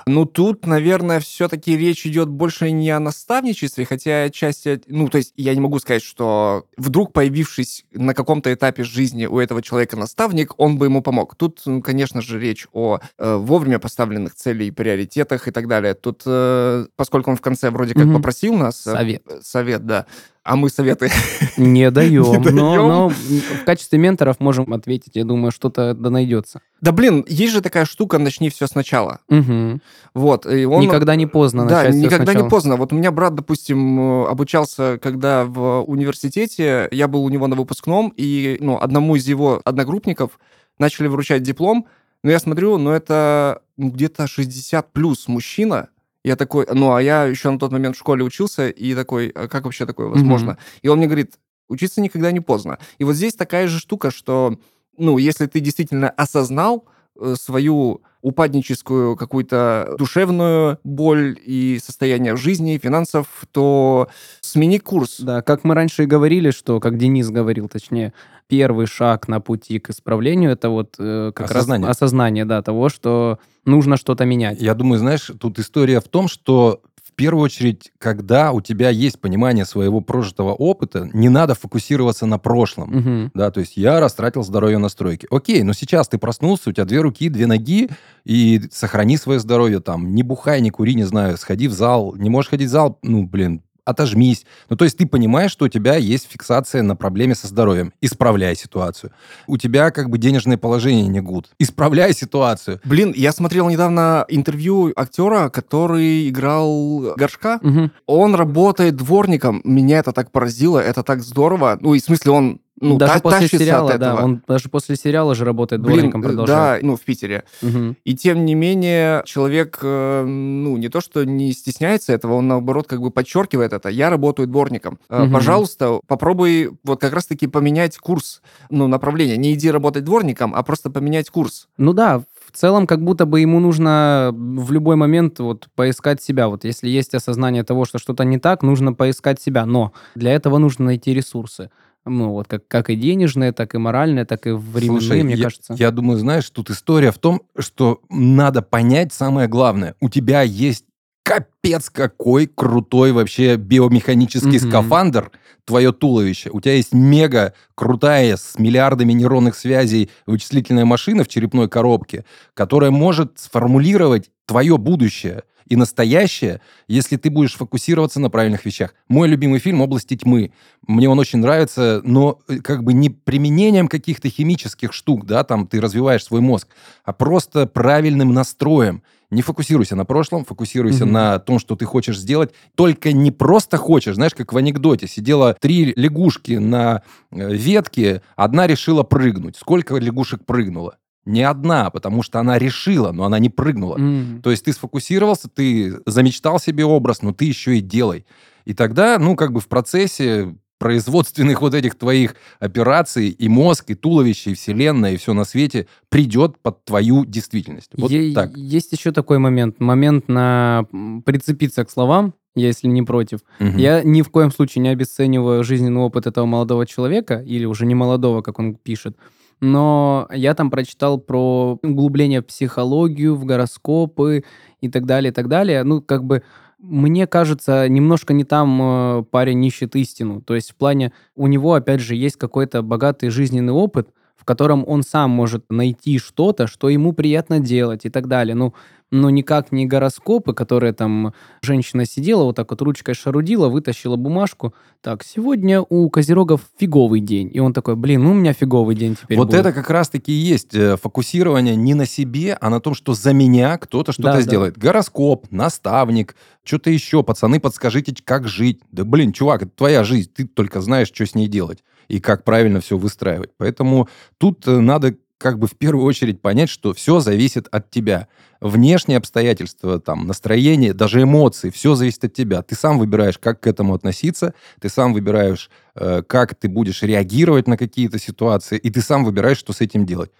[0.05, 4.81] Ну, тут, наверное, все-таки речь идет больше не о наставничестве, хотя отчасти...
[4.87, 9.39] Ну, то есть я не могу сказать, что вдруг появившись на каком-то этапе жизни у
[9.39, 11.35] этого человека наставник, он бы ему помог.
[11.35, 15.93] Тут, ну, конечно же, речь о э, вовремя поставленных целях и приоритетах и так далее.
[15.93, 18.15] Тут, э, поскольку он в конце вроде как Мгм.
[18.15, 18.85] попросил нас...
[18.87, 19.23] э, Совет.
[19.41, 20.05] Совет, да.
[20.43, 21.11] А мы советы...
[21.57, 25.15] Не даем, Не но, но в качестве менторов можем ответить.
[25.15, 26.61] Я думаю, что-то да найдется.
[26.81, 29.19] Да блин, есть же такая штука «начни все сначала».
[29.29, 29.81] Мгм.
[30.15, 30.81] Вот, и он...
[30.81, 32.49] Никогда не поздно Да, никогда не сначала.
[32.49, 32.75] поздно.
[32.77, 37.55] Вот у меня брат, допустим, э, обучался, когда в университете, я был у него на
[37.55, 40.39] выпускном, и ну, одному из его одногруппников
[40.79, 41.85] начали вручать диплом,
[42.23, 45.89] но я смотрю, ну это ну, где-то 60 плюс мужчина,
[46.23, 49.47] я такой, ну а я еще на тот момент в школе учился, и такой, а
[49.47, 50.57] как вообще такое возможно?
[50.81, 51.35] И он мне говорит,
[51.67, 52.77] учиться никогда не поздно.
[52.99, 54.57] И вот здесь такая же штука, что,
[54.97, 56.85] ну, если ты действительно осознал
[57.19, 64.07] э, свою упадническую какую-то душевную боль и состояние жизни, финансов, то
[64.41, 65.19] смени курс.
[65.19, 68.13] Да, как мы раньше и говорили, что, как Денис говорил, точнее,
[68.47, 71.87] первый шаг на пути к исправлению это вот э, как Осознание.
[71.87, 74.61] раз осознание, да, того, что нужно что-то менять.
[74.61, 76.81] Я думаю, знаешь, тут история в том, что
[77.11, 82.37] в первую очередь, когда у тебя есть понимание своего прожитого опыта, не надо фокусироваться на
[82.37, 82.89] прошлом.
[82.89, 83.31] Мгм.
[83.33, 85.27] Да, то есть я растратил здоровье на стройке.
[85.29, 87.89] Окей, но сейчас ты проснулся, у тебя две руки, две ноги,
[88.23, 90.15] и сохрани свое здоровье там.
[90.15, 92.15] Не бухай, не кури, не знаю, сходи в зал.
[92.15, 94.45] Не можешь ходить в зал, ну, блин, отожмись.
[94.69, 97.93] Ну, то есть ты понимаешь, что у тебя есть фиксация на проблеме со здоровьем.
[98.01, 99.11] Исправляй ситуацию.
[99.47, 101.49] У тебя как бы денежное положение не гуд.
[101.59, 102.79] Исправляй ситуацию.
[102.83, 107.59] Блин, я смотрел недавно интервью актера, который играл Горшка.
[107.61, 107.91] Мгм.
[108.05, 109.61] Он работает дворником.
[109.63, 111.77] Меня это так поразило, это так здорово.
[111.81, 114.69] Ну, и в смысле, он ну, даже та- после тащится сериала, от да, он даже
[114.69, 116.81] после сериала же работает дворником, э, продолжает.
[116.81, 117.43] да, ну, в Питере.
[117.61, 117.95] Мгм.
[118.03, 122.87] И тем не менее, человек, э, ну, не то что не стесняется этого, он, наоборот,
[122.87, 123.89] как бы подчеркивает это.
[123.89, 124.99] Я работаю дворником.
[125.09, 125.31] Мгм.
[125.31, 129.37] Пожалуйста, попробуй вот как раз-таки поменять курс, ну, направление.
[129.37, 131.67] Не иди работать дворником, а просто поменять курс.
[131.77, 132.19] Ну да,
[132.51, 136.49] в целом как будто бы ему нужно в любой момент вот поискать себя.
[136.49, 139.65] Вот если есть осознание того, что что-то не так, нужно поискать себя.
[139.65, 141.69] Но для этого нужно найти ресурсы.
[142.05, 145.43] Ну вот как, как и денежные, так и моральные, так и временные, Слушай, мне я,
[145.43, 145.75] кажется.
[145.77, 149.95] я думаю, знаешь, тут история в том, что надо понять самое главное.
[150.01, 150.85] У тебя есть
[151.23, 154.69] капец какой крутой вообще биомеханический Мгм.
[154.69, 155.31] скафандр,
[155.65, 156.49] твое туловище.
[156.51, 162.25] У тебя есть мега крутая с миллиардами нейронных связей вычислительная машина в черепной коробке,
[162.55, 166.59] которая может сформулировать твое будущее и настоящее,
[166.89, 168.93] если ты будешь фокусироваться на правильных вещах.
[169.07, 170.51] Мой любимый фильм «Области тьмы».
[170.85, 175.65] Мне он очень нравится, но э, как бы не применением каких-то химических штук, да, там
[175.67, 176.67] ты развиваешь свой мозг,
[177.05, 179.01] а просто правильным настроем.
[179.29, 181.13] Не фокусируйся на прошлом, фокусируйся Мгм.
[181.13, 182.51] на том, что ты хочешь сделать.
[182.75, 185.07] Только не просто хочешь, знаешь, как в анекдоте.
[185.07, 187.01] Сидело три лягушки на
[187.31, 189.55] э, ветке, одна решила прыгнуть.
[189.55, 190.97] Сколько лягушек прыгнуло?
[191.25, 193.97] Не одна, потому что она решила, но она не прыгнула.
[193.97, 194.41] М.
[194.41, 198.25] То есть ты сфокусировался, ты замечтал себе образ, но ты еще и делай.
[198.65, 203.93] И тогда, ну, как бы в процессе производственных вот этих твоих операций и мозг, и
[203.93, 207.91] туловище, и вселенная, и все на свете придет под твою действительность.
[207.95, 208.57] Вот Е- так.
[208.57, 209.79] Есть еще такой момент.
[209.79, 210.85] Момент на
[211.23, 213.41] прицепиться к словам, если не против.
[213.59, 213.77] Мгм.
[213.77, 217.93] Я ни в коем случае не обесцениваю жизненный опыт этого молодого человека, или уже не
[217.93, 219.15] молодого, как он пишет.
[219.61, 224.43] Но я там прочитал про углубление в психологию, в гороскопы
[224.81, 225.83] и так далее, и так далее.
[225.83, 226.43] Ну, как бы
[226.79, 230.41] мне кажется, немножко не там э, парень ищет истину.
[230.41, 234.83] То есть в плане у него, опять же, есть какой-то богатый жизненный опыт, в котором
[234.87, 238.55] он сам может найти что-то, что ему приятно делать и так далее.
[238.55, 238.73] Ну,
[239.11, 244.73] но никак не гороскопы, которые там женщина сидела, вот так вот ручкой шарудила, вытащила бумажку.
[245.01, 247.51] Так, сегодня у козерогов фиговый день.
[247.53, 249.59] И он такой, блин, ну у меня фиговый день теперь Вот будет.
[249.59, 253.33] это как раз-таки и есть э, фокусирование не на себе, а на том, что за
[253.33, 254.41] меня кто-то что-то Да, да.
[254.41, 254.77] сделает.
[254.77, 257.23] Гороскоп, наставник, что-то еще.
[257.23, 258.79] Пацаны, подскажите, как жить.
[258.91, 262.43] Да блин, чувак, это твоя жизнь, ты только знаешь, что с ней делать и как
[262.43, 263.51] правильно все выстраивать.
[263.57, 264.07] Поэтому
[264.37, 268.27] тут э, надо как бы в первую очередь понять, что все зависит от тебя.
[268.61, 272.61] Внешние обстоятельства, там, настроение, даже эмоции, все зависит от тебя.
[272.61, 277.67] Ты сам выбираешь, как к этому относиться, ты сам выбираешь, э, как ты будешь реагировать
[277.67, 280.31] на какие-то ситуации, и ты сам выбираешь, что с этим делать.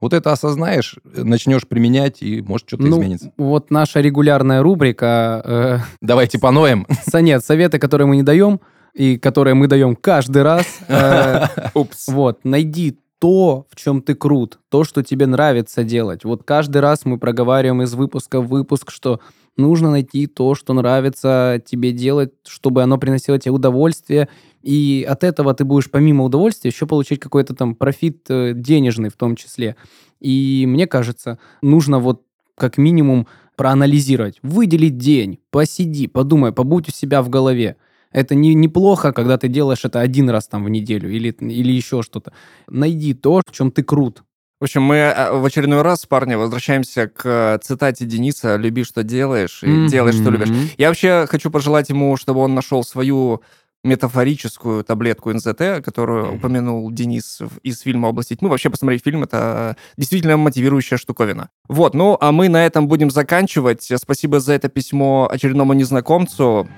[0.00, 3.32] Вот это осознаешь, начнешь применять, и может что-то ну, изменится.
[3.36, 6.86] вот наша регулярная рубрика э, Давайте поноем.
[7.10, 8.60] со- нет, советы, которые мы не даем,
[8.92, 10.66] и которые мы даем каждый раз.
[10.86, 12.06] Э, Упс.
[12.08, 16.24] Вот, найди то, в чем ты крут, то, что тебе нравится делать.
[16.24, 19.20] Вот каждый раз мы проговариваем из выпуска в выпуск, что
[19.56, 24.28] нужно найти то, что нравится тебе делать, чтобы оно приносило тебе удовольствие,
[24.62, 29.16] и от этого ты будешь помимо удовольствия еще получить какой-то там профит э, денежный в
[29.16, 29.76] том числе.
[30.20, 32.22] И мне кажется, нужно вот
[32.56, 37.76] как минимум проанализировать, выделить день, посиди, подумай, побудь у себя в голове.
[38.14, 42.02] Это не, неплохо, когда ты делаешь это один раз там в неделю или, или еще
[42.02, 42.32] что-то.
[42.68, 44.22] Найди то, в чем ты крут.
[44.60, 49.02] В общем, мы э, в очередной раз, парни, возвращаемся к э, цитате Дениса «Люби, что
[49.02, 50.48] делаешь, и делай, что любишь».
[50.78, 53.42] Я вообще хочу пожелать ему, чтобы он нашел свою
[53.82, 56.36] метафорическую таблетку НЗТ, которую Мгм.
[56.36, 58.48] упомянул Денис из фильма «Области тьмы».
[58.48, 61.50] Вообще посмотреть фильм— это действительно мотивирующая штуковина.
[61.68, 63.90] Вот, ну, а мы на этом будем заканчивать.
[63.96, 66.68] Спасибо за это письмо очередному незнакомцу.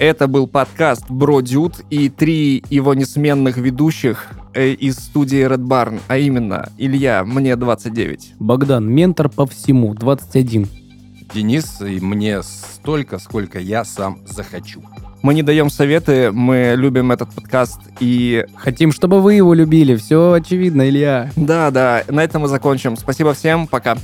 [0.00, 6.00] Это был подкаст Бро Дюд и три его несменных ведущих э, из студии Red Barn,
[6.08, 8.36] а именно Илья, мне 29.
[8.38, 10.68] Богдан, ментор по всему, 21.
[11.34, 14.82] Денис, и мне столько, сколько я сам захочу.
[15.20, 19.96] Мы не даем советы, мы любим этот подкаст и Хотим, чтобы вы его любили.
[19.96, 21.30] Все очевидно, Илья.
[21.36, 22.96] да, да, на этом мы закончим.
[22.96, 23.98] Спасибо всем, пока.